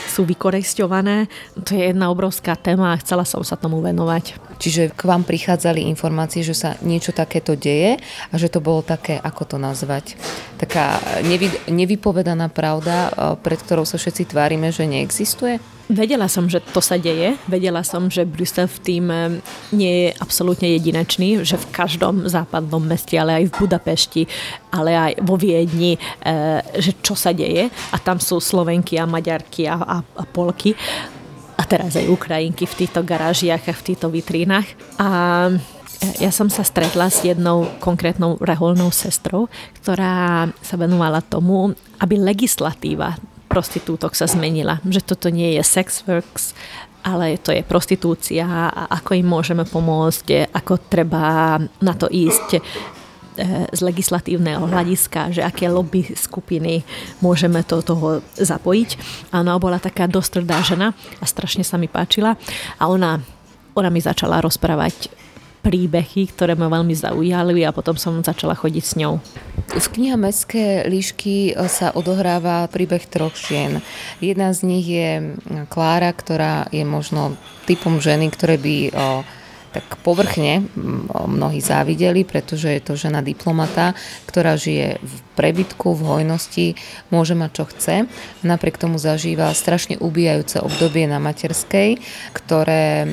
sú 0.09 0.25
vykoristované. 0.25 1.29
To 1.57 1.73
je 1.73 1.89
jedna 1.93 2.09
obrovská 2.09 2.53
téma 2.57 2.93
a 2.93 3.01
chcela 3.01 3.25
som 3.25 3.41
sa 3.41 3.57
tomu 3.57 3.81
venovať. 3.81 4.37
Čiže 4.61 4.93
k 4.93 5.01
vám 5.03 5.25
prichádzali 5.25 5.83
informácie, 5.89 6.45
že 6.45 6.55
sa 6.55 6.77
niečo 6.85 7.11
takéto 7.11 7.57
deje 7.57 7.97
a 8.29 8.33
že 8.37 8.49
to 8.49 8.61
bolo 8.61 8.85
také, 8.85 9.17
ako 9.19 9.43
to 9.43 9.57
nazvať, 9.57 10.15
taká 10.61 11.01
nevy, 11.25 11.49
nevypovedaná 11.65 12.49
pravda, 12.53 13.09
e, 13.09 13.11
pred 13.41 13.57
ktorou 13.57 13.85
sa 13.85 13.97
všetci 13.97 14.29
tvárime, 14.29 14.69
že 14.69 14.85
neexistuje? 14.85 15.74
Vedela 15.85 16.25
som, 16.25 16.49
že 16.49 16.65
to 16.73 16.81
sa 16.81 16.97
deje. 16.97 17.37
Vedela 17.45 17.85
som, 17.85 18.09
že 18.09 18.25
Brusel 18.25 18.65
v 18.65 18.79
tým 18.81 19.05
eh, 19.13 19.37
nie 19.69 19.93
je 19.93 20.09
absolútne 20.17 20.65
jedinečný, 20.65 21.45
že 21.45 21.61
v 21.61 21.69
každom 21.69 22.25
západnom 22.25 22.81
meste, 22.81 23.13
ale 23.21 23.45
aj 23.45 23.53
v 23.53 23.57
Budapešti, 23.61 24.23
ale 24.73 24.97
aj 24.97 25.11
vo 25.21 25.37
Viedni, 25.37 26.01
eh, 26.25 26.65
že 26.81 26.97
čo 27.05 27.13
sa 27.13 27.29
deje. 27.29 27.69
A 27.93 27.97
tam 28.01 28.17
sú 28.17 28.41
Slovenky 28.41 28.97
a 28.97 29.05
Maďarky 29.05 29.69
a, 29.69 29.77
a, 29.77 29.97
a 30.01 30.23
Polky 30.25 30.73
a 31.55 31.63
teraz 31.69 31.93
aj 31.93 32.09
Ukrajinky 32.09 32.65
v 32.65 32.77
týchto 32.81 33.05
garážiach 33.05 33.69
a 33.69 33.77
v 33.77 33.85
týchto 33.85 34.09
vitrínach. 34.09 34.65
A 34.97 35.07
eh, 35.53 36.25
ja 36.25 36.33
som 36.33 36.49
sa 36.49 36.65
stretla 36.65 37.13
s 37.13 37.21
jednou 37.21 37.69
konkrétnou 37.77 38.41
reholnou 38.41 38.89
sestrou, 38.89 39.53
ktorá 39.85 40.49
sa 40.65 40.75
venovala 40.81 41.21
tomu, 41.21 41.77
aby 42.01 42.17
legislatíva 42.17 43.34
prostitútok 43.55 44.11
sa 44.19 44.27
zmenila. 44.27 44.83
Že 44.83 45.15
toto 45.15 45.31
nie 45.31 45.55
je 45.55 45.63
sex 45.63 46.03
works, 46.03 46.51
ale 47.07 47.39
to 47.39 47.55
je 47.55 47.63
prostitúcia 47.63 48.43
a 48.43 48.91
ako 48.99 49.15
im 49.15 49.31
môžeme 49.31 49.63
pomôcť, 49.63 50.51
ako 50.51 50.91
treba 50.91 51.55
na 51.79 51.93
to 51.95 52.11
ísť 52.11 52.57
e, 52.57 52.59
z 53.71 53.79
legislatívneho 53.79 54.67
hľadiska, 54.67 55.31
že 55.31 55.39
aké 55.39 55.71
lobby 55.71 56.03
skupiny 56.17 56.83
môžeme 57.23 57.63
to 57.63 57.79
toho 57.79 58.19
zapojiť. 58.35 58.89
A 59.31 59.39
ona 59.39 59.55
bola 59.55 59.79
taká 59.79 60.11
dosť 60.11 60.43
žena 60.67 60.91
a 61.23 61.23
strašne 61.23 61.63
sa 61.63 61.79
mi 61.79 61.87
páčila. 61.87 62.35
A 62.75 62.91
ona, 62.91 63.23
ona 63.71 63.87
mi 63.87 64.03
začala 64.03 64.43
rozprávať 64.43 65.07
príbehy, 65.65 66.29
ktoré 66.29 66.53
ma 66.53 66.69
veľmi 66.69 66.93
zaujali 66.93 67.65
a 67.65 67.73
potom 67.73 67.97
som 67.97 68.21
začala 68.21 68.53
chodiť 68.53 68.83
s 68.85 68.93
ňou. 69.01 69.17
V 69.73 69.87
kniha 69.97 70.13
Mestské 70.13 70.85
líšky 70.85 71.57
e, 71.57 71.65
sa 71.65 71.89
odohráva 71.89 72.69
príbeh 72.69 73.01
troch 73.09 73.33
žien. 73.33 73.81
Jedna 74.21 74.53
z 74.53 74.59
nich 74.61 74.85
je 74.85 75.33
Klára, 75.73 76.13
ktorá 76.13 76.69
je 76.69 76.85
možno 76.85 77.33
typom 77.65 77.97
ženy, 77.97 78.29
ktoré 78.29 78.61
by 78.61 78.75
tak 79.75 79.99
povrchne 80.07 80.71
mnohí 81.27 81.59
závideli, 81.59 82.23
pretože 82.23 82.71
je 82.71 82.79
to 82.79 82.95
žena 82.95 83.19
diplomata, 83.19 83.91
ktorá 84.23 84.55
žije 84.55 85.03
v 85.03 85.15
prebytku, 85.35 85.91
v 85.91 86.07
hojnosti, 86.07 86.67
môže 87.11 87.35
mať 87.35 87.51
čo 87.51 87.63
chce. 87.67 87.95
Napriek 88.47 88.79
tomu 88.79 88.95
zažíva 88.95 89.51
strašne 89.51 89.99
ubíjajúce 89.99 90.63
obdobie 90.63 91.03
na 91.11 91.19
materskej, 91.19 91.99
ktoré 92.31 93.11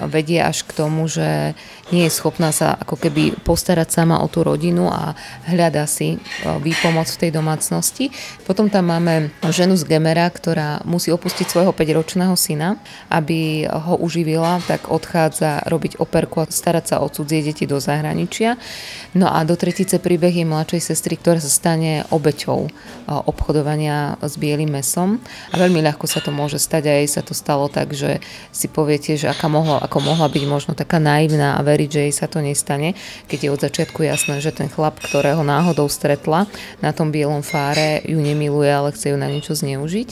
vedie 0.00 0.42
až 0.42 0.66
k 0.66 0.74
tomu, 0.74 1.06
že 1.06 1.54
nie 1.92 2.08
je 2.08 2.16
schopná 2.16 2.50
sa 2.50 2.74
ako 2.80 2.96
keby 2.96 3.36
postarať 3.44 3.92
sama 3.92 4.24
o 4.24 4.26
tú 4.26 4.40
rodinu 4.42 4.88
a 4.88 5.12
hľada 5.46 5.84
si 5.84 6.16
e, 6.16 6.18
výpomoc 6.64 7.06
v 7.06 7.20
tej 7.20 7.30
domácnosti. 7.36 8.08
Potom 8.48 8.72
tam 8.72 8.88
máme 8.88 9.30
ženu 9.52 9.76
z 9.76 9.84
Gemera, 9.84 10.24
ktorá 10.32 10.80
musí 10.88 11.12
opustiť 11.12 11.46
svojho 11.46 11.76
5-ročného 11.76 12.32
syna, 12.32 12.80
aby 13.12 13.68
ho 13.68 14.00
uživila, 14.00 14.64
tak 14.64 14.88
odchádza 14.88 15.68
robiť 15.68 16.00
operku 16.00 16.40
a 16.40 16.48
starať 16.48 16.84
sa 16.88 16.96
o 17.04 17.12
cudzie 17.12 17.44
deti 17.44 17.68
do 17.68 17.76
zahraničia. 17.76 18.56
No 19.12 19.28
a 19.28 19.44
do 19.44 19.52
tretice 19.54 20.00
príbeh 20.00 20.32
je 20.32 20.48
mladšej 20.48 20.96
sestry, 20.96 21.20
ktorá 21.20 21.38
sa 21.38 21.52
stane 21.52 22.08
obeťou 22.08 22.66
e, 22.66 22.70
obchodovania 23.08 24.16
s 24.24 24.40
bielým 24.40 24.72
mesom 24.72 25.20
a 25.52 25.60
veľmi 25.60 25.84
ľahko 25.84 26.08
sa 26.08 26.24
to 26.24 26.32
môže 26.32 26.56
stať 26.56 26.88
a 26.88 26.92
jej 27.04 27.08
sa 27.12 27.20
to 27.20 27.36
stalo 27.36 27.68
tak, 27.68 27.92
že 27.92 28.24
si 28.54 28.70
poviete, 28.72 29.18
že 29.20 29.28
aká 29.28 29.52
mohla, 29.52 29.82
ako 29.84 29.98
mohla 30.00 30.30
byť 30.32 30.44
možno 30.48 30.72
taká 30.72 30.96
naivná 31.02 31.58
a 31.58 31.60
veriť 31.60 31.81
veriť, 31.82 31.90
že 31.90 32.02
jej 32.06 32.14
sa 32.14 32.30
to 32.30 32.38
nestane, 32.38 32.94
keď 33.26 33.38
je 33.42 33.50
od 33.50 33.60
začiatku 33.66 34.06
jasné, 34.06 34.38
že 34.38 34.54
ten 34.54 34.70
chlap, 34.70 35.02
ktorého 35.02 35.42
náhodou 35.42 35.90
stretla 35.90 36.46
na 36.78 36.94
tom 36.94 37.10
bielom 37.10 37.42
fáre, 37.42 38.06
ju 38.06 38.22
nemiluje, 38.22 38.70
ale 38.70 38.94
chce 38.94 39.10
ju 39.10 39.18
na 39.18 39.26
niečo 39.26 39.58
zneužiť. 39.58 40.08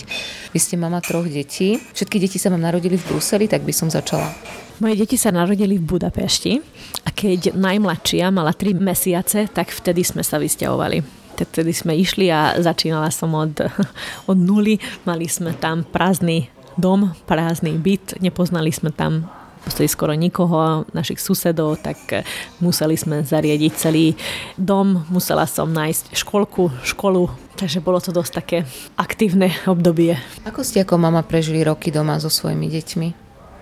Vy 0.50 0.58
ste 0.58 0.74
mama 0.74 0.98
troch 0.98 1.30
detí. 1.30 1.78
Všetky 1.94 2.18
deti 2.18 2.42
sa 2.42 2.50
vám 2.50 2.66
narodili 2.66 2.98
v 2.98 3.06
Bruseli, 3.06 3.46
tak 3.46 3.62
by 3.62 3.70
som 3.70 3.86
začala. 3.86 4.34
Moje 4.82 4.98
deti 4.98 5.14
sa 5.14 5.30
narodili 5.30 5.78
v 5.78 5.86
Budapešti 5.86 6.58
a 7.06 7.14
keď 7.14 7.54
najmladšia 7.54 8.34
mala 8.34 8.50
3 8.50 8.74
mesiace, 8.74 9.46
tak 9.46 9.70
vtedy 9.70 10.02
sme 10.02 10.26
sa 10.26 10.42
vysťahovali 10.42 11.22
vtedy 11.40 11.72
sme 11.72 11.96
išli 11.96 12.28
a 12.28 12.60
začínala 12.60 13.08
som 13.08 13.32
od, 13.32 13.64
od 14.30 14.36
nuly. 14.36 14.76
Mali 15.08 15.24
sme 15.24 15.56
tam 15.56 15.88
prázdny 15.88 16.52
dom, 16.76 17.16
prázdny 17.24 17.80
byt, 17.80 18.20
nepoznali 18.20 18.68
sme 18.68 18.92
tam 18.92 19.24
Postali 19.60 19.88
skoro 19.88 20.16
nikoho, 20.16 20.88
našich 20.96 21.20
susedov, 21.20 21.78
tak 21.84 22.24
museli 22.64 22.96
sme 22.96 23.20
zariadiť 23.20 23.72
celý 23.76 24.16
dom, 24.56 25.04
musela 25.12 25.44
som 25.44 25.68
nájsť 25.68 26.16
školku, 26.16 26.72
školu, 26.80 27.28
takže 27.60 27.84
bolo 27.84 28.00
to 28.00 28.10
dosť 28.10 28.32
také 28.32 28.58
aktívne 28.96 29.52
obdobie. 29.68 30.16
Ako 30.48 30.64
ste 30.64 30.82
ako 30.82 30.96
mama 30.96 31.20
prežili 31.20 31.60
roky 31.60 31.92
doma 31.92 32.16
so 32.16 32.32
svojimi 32.32 32.72
deťmi? 32.72 33.08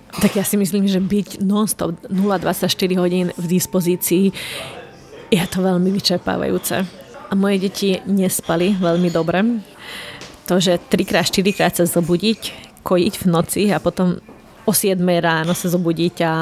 Tak 0.09 0.41
ja 0.41 0.45
si 0.47 0.57
myslím, 0.57 0.89
že 0.89 1.05
byť 1.05 1.45
non-stop 1.45 2.09
0,24 2.09 2.71
hodín 2.97 3.29
v 3.37 3.45
dispozícii 3.45 4.33
je 5.29 5.45
to 5.45 5.61
veľmi 5.61 5.93
vyčerpávajúce. 5.93 6.77
A 7.29 7.33
moje 7.37 7.69
deti 7.69 8.01
nespali 8.09 8.73
veľmi 8.73 9.13
dobre. 9.13 9.61
To, 10.49 10.57
že 10.57 10.81
3x, 10.81 11.45
4 11.45 11.57
krát 11.57 11.77
sa 11.77 11.85
zobudiť, 11.85 12.41
kojiť 12.81 13.15
v 13.21 13.25
noci 13.29 13.63
a 13.69 13.77
potom 13.77 14.17
o 14.69 14.73
7 14.77 15.01
ráno 15.01 15.57
sa 15.57 15.73
zobudiť 15.73 16.17
a 16.29 16.35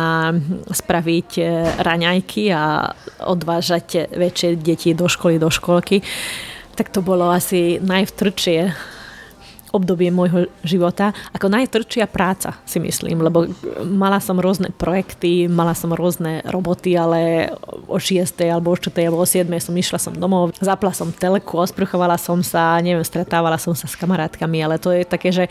spraviť 0.66 1.30
e, 1.38 1.42
raňajky 1.78 2.50
a 2.50 2.90
odvážať 3.22 4.10
väčšie 4.10 4.58
deti 4.58 4.90
do 4.98 5.06
školy, 5.06 5.38
do 5.38 5.46
školky, 5.46 6.02
tak 6.74 6.90
to 6.90 7.06
bolo 7.06 7.30
asi 7.30 7.78
najvtrčie 7.78 8.74
obdobie 9.72 10.10
môjho 10.14 10.46
života 10.62 11.10
ako 11.34 11.50
najtrčia 11.50 12.06
práca, 12.06 12.54
si 12.68 12.78
myslím, 12.78 13.22
lebo 13.22 13.50
mala 13.82 14.22
som 14.22 14.38
rôzne 14.38 14.70
projekty, 14.74 15.50
mala 15.50 15.74
som 15.74 15.94
rôzne 15.94 16.44
roboty, 16.46 16.94
ale 16.94 17.52
o 17.90 17.98
6. 17.98 18.36
alebo 18.46 18.72
o 18.72 18.78
4. 18.78 18.92
alebo 19.06 19.22
o 19.22 19.28
7. 19.28 19.46
som 19.58 19.74
išla 19.74 19.98
som 19.98 20.14
domov, 20.14 20.54
zapla 20.58 20.94
som 20.94 21.10
telku, 21.10 21.58
osprchovala 21.58 22.16
som 22.20 22.42
sa, 22.42 22.78
neviem, 22.82 23.02
stretávala 23.02 23.58
som 23.58 23.74
sa 23.74 23.90
s 23.90 23.98
kamarátkami, 23.98 24.62
ale 24.62 24.76
to 24.78 24.94
je 24.94 25.02
také, 25.02 25.30
že 25.32 25.46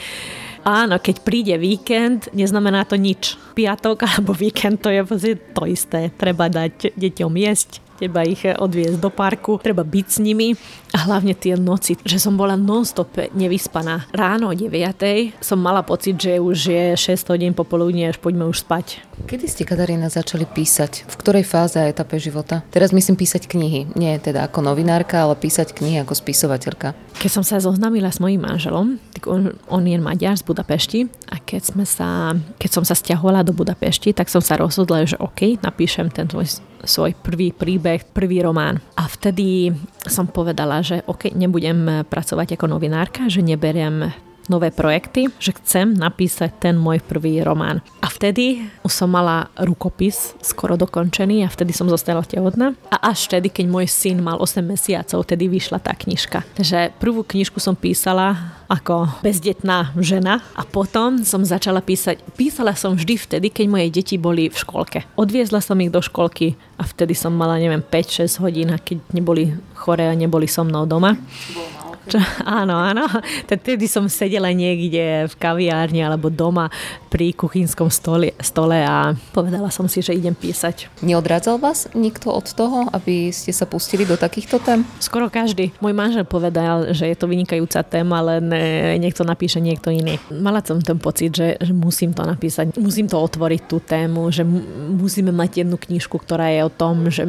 Áno, 0.65 0.97
keď 0.97 1.21
príde 1.21 1.53
víkend, 1.61 2.25
neznamená 2.33 2.89
to 2.89 2.97
nič. 2.97 3.37
Piatok 3.53 4.01
alebo 4.09 4.33
víkend 4.33 4.81
to 4.81 4.89
je 4.89 5.05
to 5.53 5.63
isté. 5.69 6.09
Treba 6.17 6.49
dať 6.49 6.97
deťom 6.97 7.33
jesť, 7.37 7.85
treba 8.01 8.25
ich 8.25 8.41
odviezť 8.41 8.97
do 8.97 9.13
parku, 9.13 9.61
treba 9.61 9.85
byť 9.85 10.07
s 10.09 10.17
nimi 10.17 10.57
a 10.95 11.11
hlavne 11.11 11.35
tie 11.35 11.59
noci, 11.59 11.99
že 12.07 12.23
som 12.23 12.39
bola 12.39 12.55
non-stop 12.55 13.35
nevyspaná. 13.35 14.07
Ráno 14.15 14.47
o 14.47 14.55
9. 14.55 14.71
som 15.43 15.59
mala 15.59 15.83
pocit, 15.83 16.15
že 16.15 16.39
už 16.39 16.57
je 16.71 16.85
6 16.95 17.35
hodín 17.35 17.51
popoludne, 17.51 18.07
až 18.07 18.15
poďme 18.23 18.47
už 18.47 18.63
spať. 18.63 19.03
Kedy 19.27 19.45
ste, 19.51 19.67
Katarína, 19.67 20.07
začali 20.07 20.47
písať? 20.47 21.03
V 21.11 21.15
ktorej 21.19 21.43
fáze 21.43 21.75
a 21.75 21.91
etape 21.91 22.15
života? 22.15 22.63
Teraz 22.71 22.95
myslím 22.95 23.19
písať 23.19 23.51
knihy. 23.51 23.91
Nie 23.99 24.23
teda 24.23 24.47
ako 24.47 24.63
novinárka, 24.63 25.19
ale 25.19 25.35
písať 25.35 25.75
knihy 25.75 25.99
ako 26.07 26.15
spisovateľka. 26.15 26.95
Keď 27.19 27.31
som 27.31 27.43
sa 27.43 27.59
zoznámila 27.59 28.11
s 28.11 28.23
mojím 28.23 28.47
manželom, 28.47 28.95
tak 29.11 29.27
on, 29.27 29.55
on 29.67 29.83
je 29.83 29.99
Maďar 29.99 30.39
z 30.39 30.47
Budapešti 30.47 31.11
a 31.31 31.39
keď, 31.39 31.75
sme 31.75 31.83
sa, 31.87 32.35
keď 32.59 32.69
som 32.71 32.83
sa 32.87 32.95
stiahovala 32.95 33.43
do 33.43 33.51
Budapešti, 33.55 34.15
tak 34.15 34.31
som 34.31 34.43
sa 34.43 34.59
rozhodla, 34.59 35.07
že 35.07 35.19
OK, 35.19 35.59
napíšem 35.59 36.11
ten 36.11 36.27
tvoj 36.27 36.63
svoj 36.85 37.17
prvý 37.17 37.51
príbeh, 37.51 38.05
prvý 38.13 38.45
román. 38.45 38.77
A 38.95 39.09
vtedy 39.09 39.73
som 40.05 40.29
povedala, 40.29 40.84
že 40.85 41.01
OK, 41.09 41.33
nebudem 41.33 42.05
pracovať 42.05 42.53
ako 42.53 42.77
novinárka, 42.77 43.25
že 43.25 43.41
neberiem 43.41 44.13
nové 44.45 44.69
projekty, 44.69 45.25
že 45.41 45.57
chcem 45.57 45.97
napísať 45.97 46.69
ten 46.69 46.77
môj 46.77 47.01
prvý 47.01 47.41
román. 47.41 47.81
A 48.05 48.07
vtedy 48.13 48.69
som 48.85 49.09
mala 49.09 49.49
rukopis 49.57 50.37
skoro 50.37 50.77
dokončený 50.77 51.41
a 51.41 51.49
vtedy 51.49 51.73
som 51.73 51.89
zostala 51.89 52.21
tehotná. 52.21 52.77
A 52.93 53.09
až 53.09 53.25
vtedy, 53.25 53.49
keď 53.49 53.65
môj 53.65 53.89
syn 53.89 54.21
mal 54.21 54.37
8 54.37 54.61
mesiacov, 54.61 55.25
vtedy 55.25 55.49
vyšla 55.49 55.81
tá 55.81 55.97
knižka. 55.97 56.45
Takže 56.61 56.93
prvú 57.01 57.25
knižku 57.25 57.57
som 57.57 57.73
písala 57.73 58.54
ako 58.65 59.21
bezdetná 59.21 59.93
žena 59.99 60.41
a 60.57 60.65
potom 60.65 61.21
som 61.21 61.45
začala 61.45 61.81
písať. 61.81 62.21
Písala 62.33 62.73
som 62.73 62.97
vždy 62.97 63.15
vtedy, 63.17 63.47
keď 63.53 63.65
moje 63.69 63.87
deti 63.93 64.15
boli 64.17 64.49
v 64.49 64.57
školke. 64.57 65.05
Odviezla 65.15 65.61
som 65.61 65.77
ich 65.81 65.93
do 65.93 66.01
školky 66.01 66.57
a 66.75 66.83
vtedy 66.83 67.13
som 67.13 67.31
mala, 67.31 67.61
neviem, 67.61 67.81
5-6 67.81 68.41
hodín, 68.41 68.69
keď 68.81 68.97
neboli 69.13 69.53
chore 69.77 70.09
a 70.09 70.17
neboli 70.17 70.49
so 70.49 70.65
mnou 70.65 70.89
doma. 70.89 71.15
Čo, 72.05 72.21
áno, 72.45 72.77
áno. 72.77 73.09
Tedy 73.49 73.89
som 73.89 74.05
sedela 74.05 74.53
niekde 74.53 75.25
v 75.25 75.33
kaviárni 75.41 76.05
alebo 76.05 76.29
doma 76.29 76.69
pri 77.09 77.33
kuchynskom 77.33 77.89
stole, 77.89 78.35
stole 78.43 78.77
a 78.83 79.17
povedala 79.33 79.73
som 79.73 79.89
si, 79.89 80.03
že 80.05 80.13
idem 80.13 80.35
písať. 80.37 81.01
Neodrádzal 81.01 81.57
vás 81.57 81.89
nikto 81.97 82.29
od 82.29 82.45
toho, 82.51 82.85
aby 82.93 83.33
ste 83.33 83.49
sa 83.49 83.65
pustili 83.65 84.05
do 84.05 84.19
takýchto 84.19 84.61
tém? 84.61 84.85
Skoro 85.01 85.31
každý. 85.31 85.73
Môj 85.79 85.95
manžel 85.95 86.27
povedal, 86.27 86.91
že 86.93 87.09
je 87.09 87.17
to 87.17 87.25
vynikajúca 87.25 87.81
téma, 87.87 88.21
len 88.21 88.51
niekto 88.99 89.25
napíše 89.25 89.63
niekto 89.63 89.89
iný. 89.89 90.21
Mala 90.29 90.59
som 90.61 90.77
ten 90.83 90.99
pocit, 90.99 91.33
že, 91.33 91.57
že 91.57 91.73
musím 91.73 92.11
to 92.11 92.21
napísať, 92.27 92.75
musím 92.77 93.07
to 93.07 93.17
otvoriť 93.17 93.61
tú 93.65 93.79
tému, 93.79 94.29
že 94.29 94.43
musíme 94.91 95.31
mať 95.31 95.63
jednu 95.63 95.79
knižku, 95.79 96.19
ktorá 96.19 96.51
je 96.51 96.61
o 96.67 96.71
tom, 96.71 97.07
že 97.07 97.23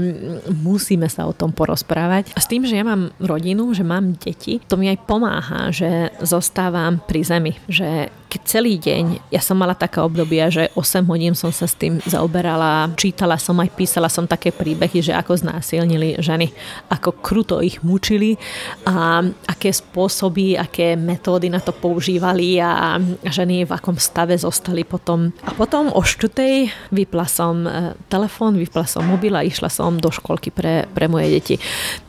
musíme 0.50 1.06
sa 1.06 1.30
o 1.30 1.32
tom 1.32 1.54
porozprávať. 1.54 2.34
A 2.34 2.42
s 2.42 2.50
tým, 2.50 2.66
že 2.66 2.74
ja 2.74 2.82
mám 2.82 3.14
rodinu, 3.22 3.70
že 3.70 3.86
mám 3.86 4.18
deti, 4.18 4.58
to 4.66 4.74
mi 4.74 4.90
aj 4.90 4.98
pomáha, 5.06 5.70
že 5.70 6.10
zostávam 6.22 6.98
pri 7.06 7.20
zemi, 7.22 7.52
že 7.70 8.10
keď 8.26 8.40
celý 8.42 8.74
deň, 8.76 9.30
ja 9.30 9.38
som 9.38 9.54
mala 9.54 9.72
také 9.78 10.02
obdobia, 10.02 10.50
že 10.50 10.66
8 10.74 11.06
hodín 11.06 11.32
som 11.38 11.54
sa 11.54 11.70
s 11.70 11.78
tým 11.78 12.02
zaoberala, 12.02 12.90
čítala 12.98 13.38
som 13.38 13.54
aj 13.62 13.70
písala 13.78 14.10
som 14.10 14.26
také 14.26 14.50
príbehy, 14.50 14.98
že 14.98 15.14
ako 15.14 15.38
znásilnili 15.38 16.18
ženy, 16.18 16.50
ako 16.90 17.22
kruto 17.22 17.62
ich 17.62 17.78
mučili 17.86 18.34
a 18.82 19.22
aké 19.46 19.70
spôsoby, 19.70 20.58
aké 20.58 20.98
metódy 20.98 21.46
na 21.46 21.62
to 21.62 21.70
používali 21.70 22.58
a 22.58 22.98
ženy 23.24 23.62
v 23.62 23.72
akom 23.72 23.94
stave 23.94 24.34
zostali 24.34 24.82
potom. 24.82 25.30
A 25.46 25.54
potom 25.54 25.94
o 25.94 26.02
štutej 26.02 26.68
vypla 26.90 27.30
som 27.30 27.62
e, 27.62 27.94
telefón, 28.10 28.58
vypla 28.58 28.84
som 28.90 29.06
mobil 29.06 29.32
a 29.38 29.46
išla 29.46 29.70
som 29.70 30.02
do 30.02 30.10
školky 30.10 30.50
pre, 30.50 30.90
pre 30.90 31.06
moje 31.06 31.30
deti. 31.30 31.54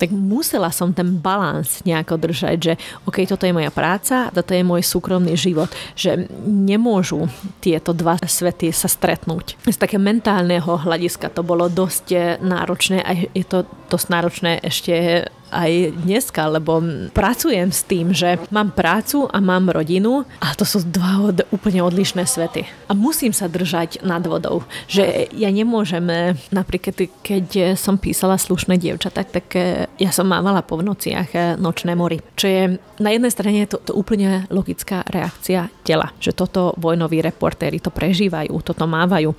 Tak 0.02 0.10
musela 0.10 0.74
som 0.74 0.98
ten 0.98 1.22
balans 1.22 1.86
nejako 1.86 2.18
držať, 2.18 2.47
že 2.56 2.74
OK, 3.04 3.28
toto 3.28 3.44
je 3.44 3.52
moja 3.52 3.68
práca, 3.68 4.32
toto 4.32 4.56
je 4.56 4.64
môj 4.64 4.80
súkromný 4.88 5.36
život, 5.36 5.68
že 6.00 6.32
nemôžu 6.48 7.28
tieto 7.60 7.92
dva 7.92 8.16
svety 8.16 8.72
sa 8.72 8.88
stretnúť. 8.88 9.60
Z 9.68 9.76
také 9.76 10.00
mentálneho 10.00 10.80
hľadiska 10.80 11.28
to 11.36 11.44
bolo 11.44 11.68
dosť 11.68 12.40
náročné 12.40 13.04
a 13.04 13.12
je 13.12 13.44
to 13.44 13.68
dosť 13.92 14.08
náročné 14.08 14.52
ešte 14.64 15.28
aj 15.52 15.96
dneska, 16.04 16.48
lebo 16.48 16.80
pracujem 17.12 17.70
s 17.72 17.82
tým, 17.86 18.12
že 18.12 18.40
mám 18.52 18.72
prácu 18.72 19.28
a 19.30 19.38
mám 19.40 19.72
rodinu 19.72 20.28
a 20.44 20.54
to 20.54 20.68
sú 20.68 20.84
dva 20.88 21.34
od, 21.34 21.38
úplne 21.52 21.84
odlišné 21.84 22.24
svety. 22.28 22.66
A 22.88 22.96
musím 22.96 23.32
sa 23.32 23.52
držať 23.52 24.04
nad 24.04 24.24
vodou, 24.26 24.64
že 24.88 25.32
ja 25.32 25.50
nemôžem, 25.52 26.04
napríklad 26.52 27.10
keď 27.24 27.78
som 27.80 28.00
písala 28.00 28.40
slušné 28.40 28.80
dievčata, 28.80 29.24
tak 29.24 29.48
eh, 29.56 29.88
ja 29.98 30.12
som 30.14 30.28
mávala 30.30 30.64
po 30.64 30.80
nociach 30.80 31.60
nočné 31.60 31.98
mory. 31.98 32.22
Čo 32.36 32.48
je 32.48 32.62
na 32.98 33.14
jednej 33.14 33.30
strane 33.30 33.58
je 33.66 33.78
to, 33.78 33.92
to 33.92 33.94
úplne 33.94 34.50
logická 34.50 35.06
reakcia 35.06 35.70
tela, 35.86 36.10
že 36.18 36.34
toto 36.34 36.74
vojnoví 36.82 37.22
reportéri 37.22 37.78
to 37.78 37.94
prežívajú, 37.94 38.52
toto 38.66 38.90
mávajú. 38.90 39.34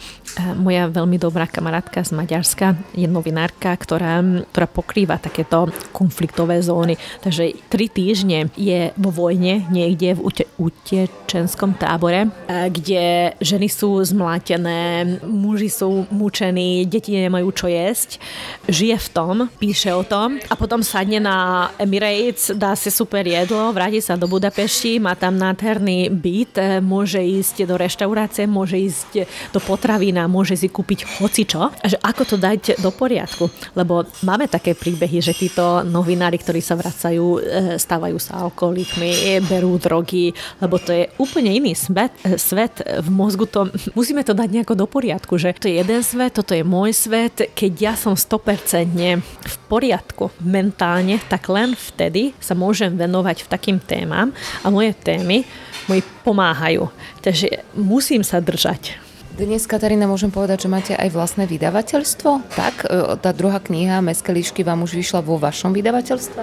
Moja 0.59 0.87
veľmi 0.87 1.19
dobrá 1.19 1.51
kamarátka 1.51 2.07
z 2.07 2.15
Maďarska 2.15 2.79
je 2.95 3.11
novinárka, 3.11 3.75
ktorá, 3.75 4.23
ktorá 4.55 4.67
pokrýva 4.71 5.19
takéto 5.19 5.71
konfliktové 6.09 6.65
zóny. 6.65 6.97
Takže 7.21 7.53
tri 7.69 7.93
týždne 7.93 8.49
je 8.57 8.97
vo 8.97 9.13
vojne 9.13 9.69
niekde 9.69 10.17
v 10.17 10.25
ute- 10.33 10.49
utečenskom 10.57 11.77
tábore, 11.77 12.33
kde 12.49 13.37
ženy 13.45 13.69
sú 13.69 14.01
zmlátené, 14.01 15.05
muži 15.29 15.69
sú 15.69 16.09
mučení, 16.09 16.89
deti 16.89 17.13
nemajú 17.13 17.53
čo 17.53 17.69
jesť. 17.69 18.17
Žije 18.65 18.97
v 18.97 19.09
tom, 19.13 19.35
píše 19.61 19.93
o 19.93 20.01
tom 20.01 20.41
a 20.49 20.57
potom 20.57 20.81
sadne 20.81 21.21
na 21.21 21.69
Emirates, 21.77 22.57
dá 22.57 22.73
si 22.73 22.89
super 22.89 23.29
jedlo, 23.29 23.69
vráti 23.77 24.01
sa 24.01 24.17
do 24.17 24.25
Budapešti, 24.25 24.97
má 24.97 25.13
tam 25.13 25.37
nádherný 25.37 26.09
byt, 26.09 26.81
môže 26.81 27.21
ísť 27.21 27.69
do 27.69 27.77
reštaurácie, 27.77 28.49
môže 28.49 28.81
ísť 28.81 29.29
do 29.53 29.61
potravína, 29.61 30.25
môže 30.25 30.57
si 30.57 30.73
kúpiť 30.73 31.21
hocičo. 31.21 31.69
Že 31.85 32.01
ako 32.01 32.23
to 32.25 32.37
dať 32.41 32.81
do 32.81 32.89
poriadku? 32.89 33.53
Lebo 33.77 34.09
máme 34.25 34.49
také 34.49 34.73
príbehy, 34.73 35.21
že 35.21 35.35
títo 35.35 35.83
novinári, 35.89 36.39
ktorí 36.39 36.61
sa 36.63 36.77
vracajú, 36.77 37.27
e, 37.41 37.41
stávajú 37.81 38.21
sa 38.21 38.45
alkoholikmi, 38.47 39.43
berú 39.49 39.81
drogy, 39.81 40.31
lebo 40.61 40.77
to 40.79 40.93
je 40.93 41.09
úplne 41.17 41.51
iný 41.51 41.73
svet, 41.75 42.13
e, 42.23 42.37
svet 42.37 42.85
v 42.85 43.09
mozgu. 43.09 43.49
To, 43.51 43.73
musíme 43.97 44.23
to 44.23 44.37
dať 44.37 44.49
nejako 44.53 44.75
do 44.77 44.87
poriadku, 44.87 45.41
že 45.41 45.57
to 45.57 45.67
je 45.67 45.81
jeden 45.81 46.01
svet, 46.05 46.37
toto 46.37 46.53
je 46.53 46.63
môj 46.63 46.93
svet. 46.93 47.51
Keď 47.57 47.73
ja 47.81 47.95
som 47.97 48.15
100% 48.15 49.25
v 49.25 49.57
poriadku 49.67 50.31
mentálne, 50.45 51.19
tak 51.27 51.49
len 51.49 51.73
vtedy 51.73 52.37
sa 52.39 52.53
môžem 52.53 52.93
venovať 52.93 53.49
v 53.49 53.51
takým 53.51 53.79
témam 53.81 54.31
a 54.63 54.67
moje 54.69 54.93
témy 54.95 55.49
mi 55.89 56.05
pomáhajú. 56.23 56.93
Takže 57.25 57.65
musím 57.73 58.21
sa 58.21 58.45
držať 58.45 59.08
dnes, 59.39 59.71
Katarína, 59.71 60.11
môžem 60.11 60.35
povedať, 60.35 60.67
že 60.67 60.73
máte 60.73 60.93
aj 60.99 61.15
vlastné 61.15 61.47
vydavateľstvo? 61.47 62.31
Tak? 62.59 62.75
E, 62.91 63.15
tá 63.23 63.31
druhá 63.31 63.63
kniha 63.63 64.03
Meské 64.03 64.35
líšky 64.35 64.67
vám 64.67 64.83
už 64.83 64.99
vyšla 64.99 65.23
vo 65.23 65.39
vašom 65.39 65.71
vydavateľstve? 65.71 66.43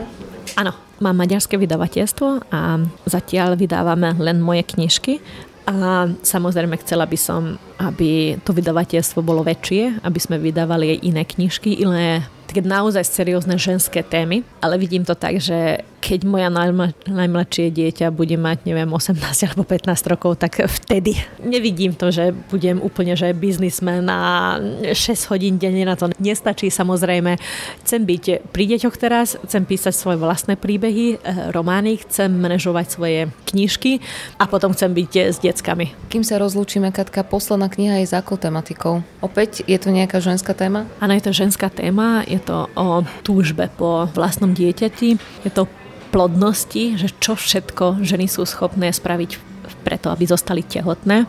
Áno, 0.55 0.71
mám 1.03 1.15
maďarské 1.19 1.59
vydavateľstvo 1.59 2.47
a 2.55 2.79
zatiaľ 3.03 3.59
vydávame 3.59 4.15
len 4.15 4.39
moje 4.39 4.63
knižky 4.63 5.19
A 5.65 6.07
samozrejme 6.21 6.77
chcela 6.85 7.09
by 7.09 7.17
som, 7.19 7.57
aby 7.81 8.37
to 8.45 8.53
vydavateľstvo 8.53 9.19
bolo 9.25 9.41
väčšie, 9.41 10.05
aby 10.05 10.19
sme 10.21 10.37
vydávali 10.37 10.95
aj 10.95 10.99
iné 11.03 11.23
knižky, 11.25 11.81
iné 11.81 12.23
také 12.55 12.71
naozaj 12.71 13.03
seriózne 13.03 13.59
ženské 13.59 13.99
témy, 13.99 14.47
ale 14.63 14.79
vidím 14.79 15.03
to 15.03 15.11
tak, 15.11 15.43
že 15.43 15.83
keď 16.05 16.21
moja 16.23 16.53
najmla, 16.53 16.93
najmladšie 17.09 17.73
dieťa 17.73 18.13
bude 18.13 18.37
mať, 18.37 18.69
neviem, 18.69 18.85
18 18.85 19.17
alebo 19.49 19.65
15 19.65 20.13
rokov, 20.13 20.37
tak 20.37 20.61
vtedy 20.69 21.17
nevidím 21.41 21.97
to, 21.97 22.13
že 22.13 22.29
budem 22.53 22.77
úplne, 22.77 23.17
že 23.17 23.33
biznismen 23.33 24.05
a 24.05 24.55
6 24.93 25.33
hodín 25.33 25.57
denne 25.57 25.81
na 25.81 25.97
to 25.97 26.13
nestačí. 26.21 26.69
Samozrejme, 26.69 27.41
chcem 27.81 28.01
byť 28.05 28.23
pri 28.53 28.63
deťoch 28.77 28.95
teraz, 29.01 29.33
chcem 29.49 29.65
písať 29.65 29.97
svoje 29.97 30.21
vlastné 30.21 30.55
príbehy, 30.61 31.17
eh, 31.17 31.49
romány, 31.49 31.97
chcem 32.05 32.29
manažovať 32.29 32.85
svoje 32.85 33.19
knižky 33.49 33.97
a 34.37 34.45
potom 34.45 34.77
chcem 34.77 34.93
byť 34.93 35.11
s 35.33 35.41
deckami. 35.41 35.91
Kým 36.13 36.21
sa 36.21 36.37
rozlúčime, 36.37 36.93
Katka, 36.93 37.25
posledná 37.25 37.65
kniha 37.65 38.05
je 38.05 38.07
s 38.07 38.13
akou 38.13 38.37
tematikou? 38.37 39.01
Opäť 39.25 39.65
je 39.65 39.75
to 39.81 39.89
nejaká 39.89 40.21
ženská 40.21 40.53
téma? 40.53 40.85
Áno, 41.01 41.17
je 41.17 41.25
to 41.25 41.33
ženská 41.33 41.73
téma, 41.73 42.21
je 42.29 42.37
to 42.45 42.69
o 42.77 43.01
túžbe 43.25 43.67
po 43.73 44.05
vlastnom 44.13 44.53
dieťati, 44.53 45.09
je 45.43 45.51
to 45.51 45.65
plodnosti, 46.13 46.95
že 46.95 47.11
čo 47.19 47.35
všetko 47.35 48.05
ženy 48.05 48.29
sú 48.29 48.45
schopné 48.47 48.93
spraviť 48.93 49.41
preto, 49.83 50.13
aby 50.13 50.23
zostali 50.29 50.63
tehotné. 50.63 51.27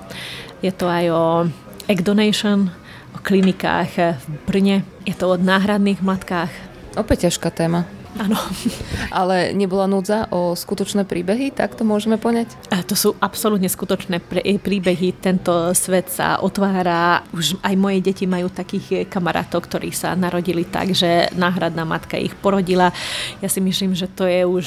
Je 0.60 0.70
to 0.70 0.86
aj 0.86 1.04
o 1.10 1.24
egg 1.88 2.04
donation, 2.04 2.70
o 3.16 3.18
klinikách 3.18 3.96
v 3.96 4.26
Brne, 4.44 4.76
je 5.08 5.14
to 5.16 5.32
o 5.32 5.40
náhradných 5.40 6.04
matkách. 6.04 6.52
Opäť 6.94 7.28
ťažká 7.28 7.50
téma. 7.50 7.95
Áno. 8.16 8.38
Ale 9.12 9.52
nebola 9.52 9.84
núdza 9.84 10.24
o 10.32 10.56
skutočné 10.56 11.04
príbehy, 11.04 11.52
tak 11.52 11.76
to 11.76 11.84
môžeme 11.84 12.16
poňať? 12.16 12.52
A 12.72 12.80
to 12.80 12.96
sú 12.96 13.12
absolútne 13.20 13.68
skutočné 13.68 14.24
príbehy. 14.60 15.16
Tento 15.20 15.72
svet 15.76 16.08
sa 16.08 16.40
otvára. 16.40 17.20
Už 17.36 17.60
aj 17.60 17.74
moje 17.76 18.00
deti 18.00 18.24
majú 18.24 18.48
takých 18.48 19.06
kamarátov, 19.12 19.68
ktorí 19.68 19.92
sa 19.92 20.16
narodili 20.16 20.64
tak, 20.64 20.96
že 20.96 21.28
náhradná 21.36 21.84
matka 21.84 22.16
ich 22.16 22.32
porodila. 22.32 22.88
Ja 23.44 23.48
si 23.52 23.60
myslím, 23.60 23.92
že 23.92 24.08
to 24.08 24.24
je 24.24 24.42
už, 24.48 24.66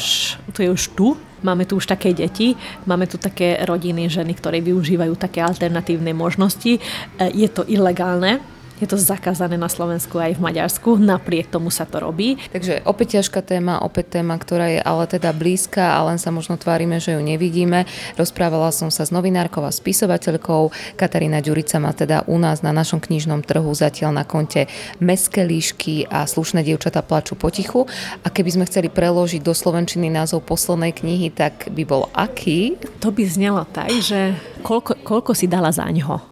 to 0.54 0.64
je 0.64 0.70
už 0.70 0.94
tu, 0.94 1.18
Máme 1.40 1.64
tu 1.64 1.80
už 1.80 1.88
také 1.88 2.12
deti, 2.12 2.52
máme 2.84 3.08
tu 3.08 3.16
také 3.16 3.64
rodiny, 3.64 4.12
ženy, 4.12 4.36
ktoré 4.36 4.60
využívajú 4.60 5.16
také 5.16 5.40
alternatívne 5.40 6.12
možnosti. 6.12 6.84
Je 7.16 7.48
to 7.48 7.64
ilegálne, 7.64 8.44
je 8.80 8.88
to 8.88 8.96
zakázané 8.96 9.60
na 9.60 9.68
Slovensku 9.68 10.16
aj 10.20 10.40
v 10.40 10.44
Maďarsku, 10.44 10.96
napriek 10.96 11.52
tomu 11.52 11.68
sa 11.68 11.84
to 11.84 12.00
robí. 12.00 12.40
Takže 12.56 12.88
opäť 12.88 13.20
ťažká 13.20 13.44
téma, 13.44 13.84
opäť 13.84 14.20
téma, 14.20 14.40
ktorá 14.40 14.72
je 14.72 14.80
ale 14.80 15.04
teda 15.06 15.36
blízka 15.36 16.00
a 16.00 16.08
len 16.08 16.16
sa 16.16 16.32
možno 16.32 16.56
tvárime, 16.56 16.98
že 17.04 17.16
ju 17.16 17.22
nevidíme. 17.22 17.84
Rozprávala 18.16 18.72
som 18.72 18.88
sa 18.88 19.04
s 19.04 19.12
novinárkou 19.12 19.62
a 19.68 19.72
spisovateľkou. 19.72 20.96
Katarína 20.96 21.44
Ďurica 21.44 21.78
má 21.84 21.92
teda 21.92 22.24
u 22.32 22.40
nás 22.40 22.64
na 22.64 22.72
našom 22.72 23.04
knižnom 23.04 23.44
trhu 23.44 23.70
zatiaľ 23.76 24.16
na 24.16 24.24
konte 24.24 24.72
Meské 25.04 25.44
líšky 25.44 26.08
a 26.08 26.24
Slušné 26.24 26.64
dievčata 26.64 27.04
plaču 27.04 27.36
potichu. 27.36 27.84
A 28.24 28.32
keby 28.32 28.56
sme 28.56 28.68
chceli 28.68 28.88
preložiť 28.88 29.44
do 29.44 29.52
slovenčiny 29.52 30.08
názov 30.08 30.48
poslednej 30.48 30.96
knihy, 30.96 31.36
tak 31.36 31.68
by 31.76 31.84
bol 31.84 32.08
aký? 32.16 32.80
To 33.04 33.12
by 33.12 33.24
znelo 33.28 33.68
tak, 33.68 33.92
že 34.00 34.38
koľko, 34.64 35.04
koľko 35.04 35.32
si 35.36 35.52
dala 35.52 35.76
za 35.76 35.84
ňo. 35.90 36.32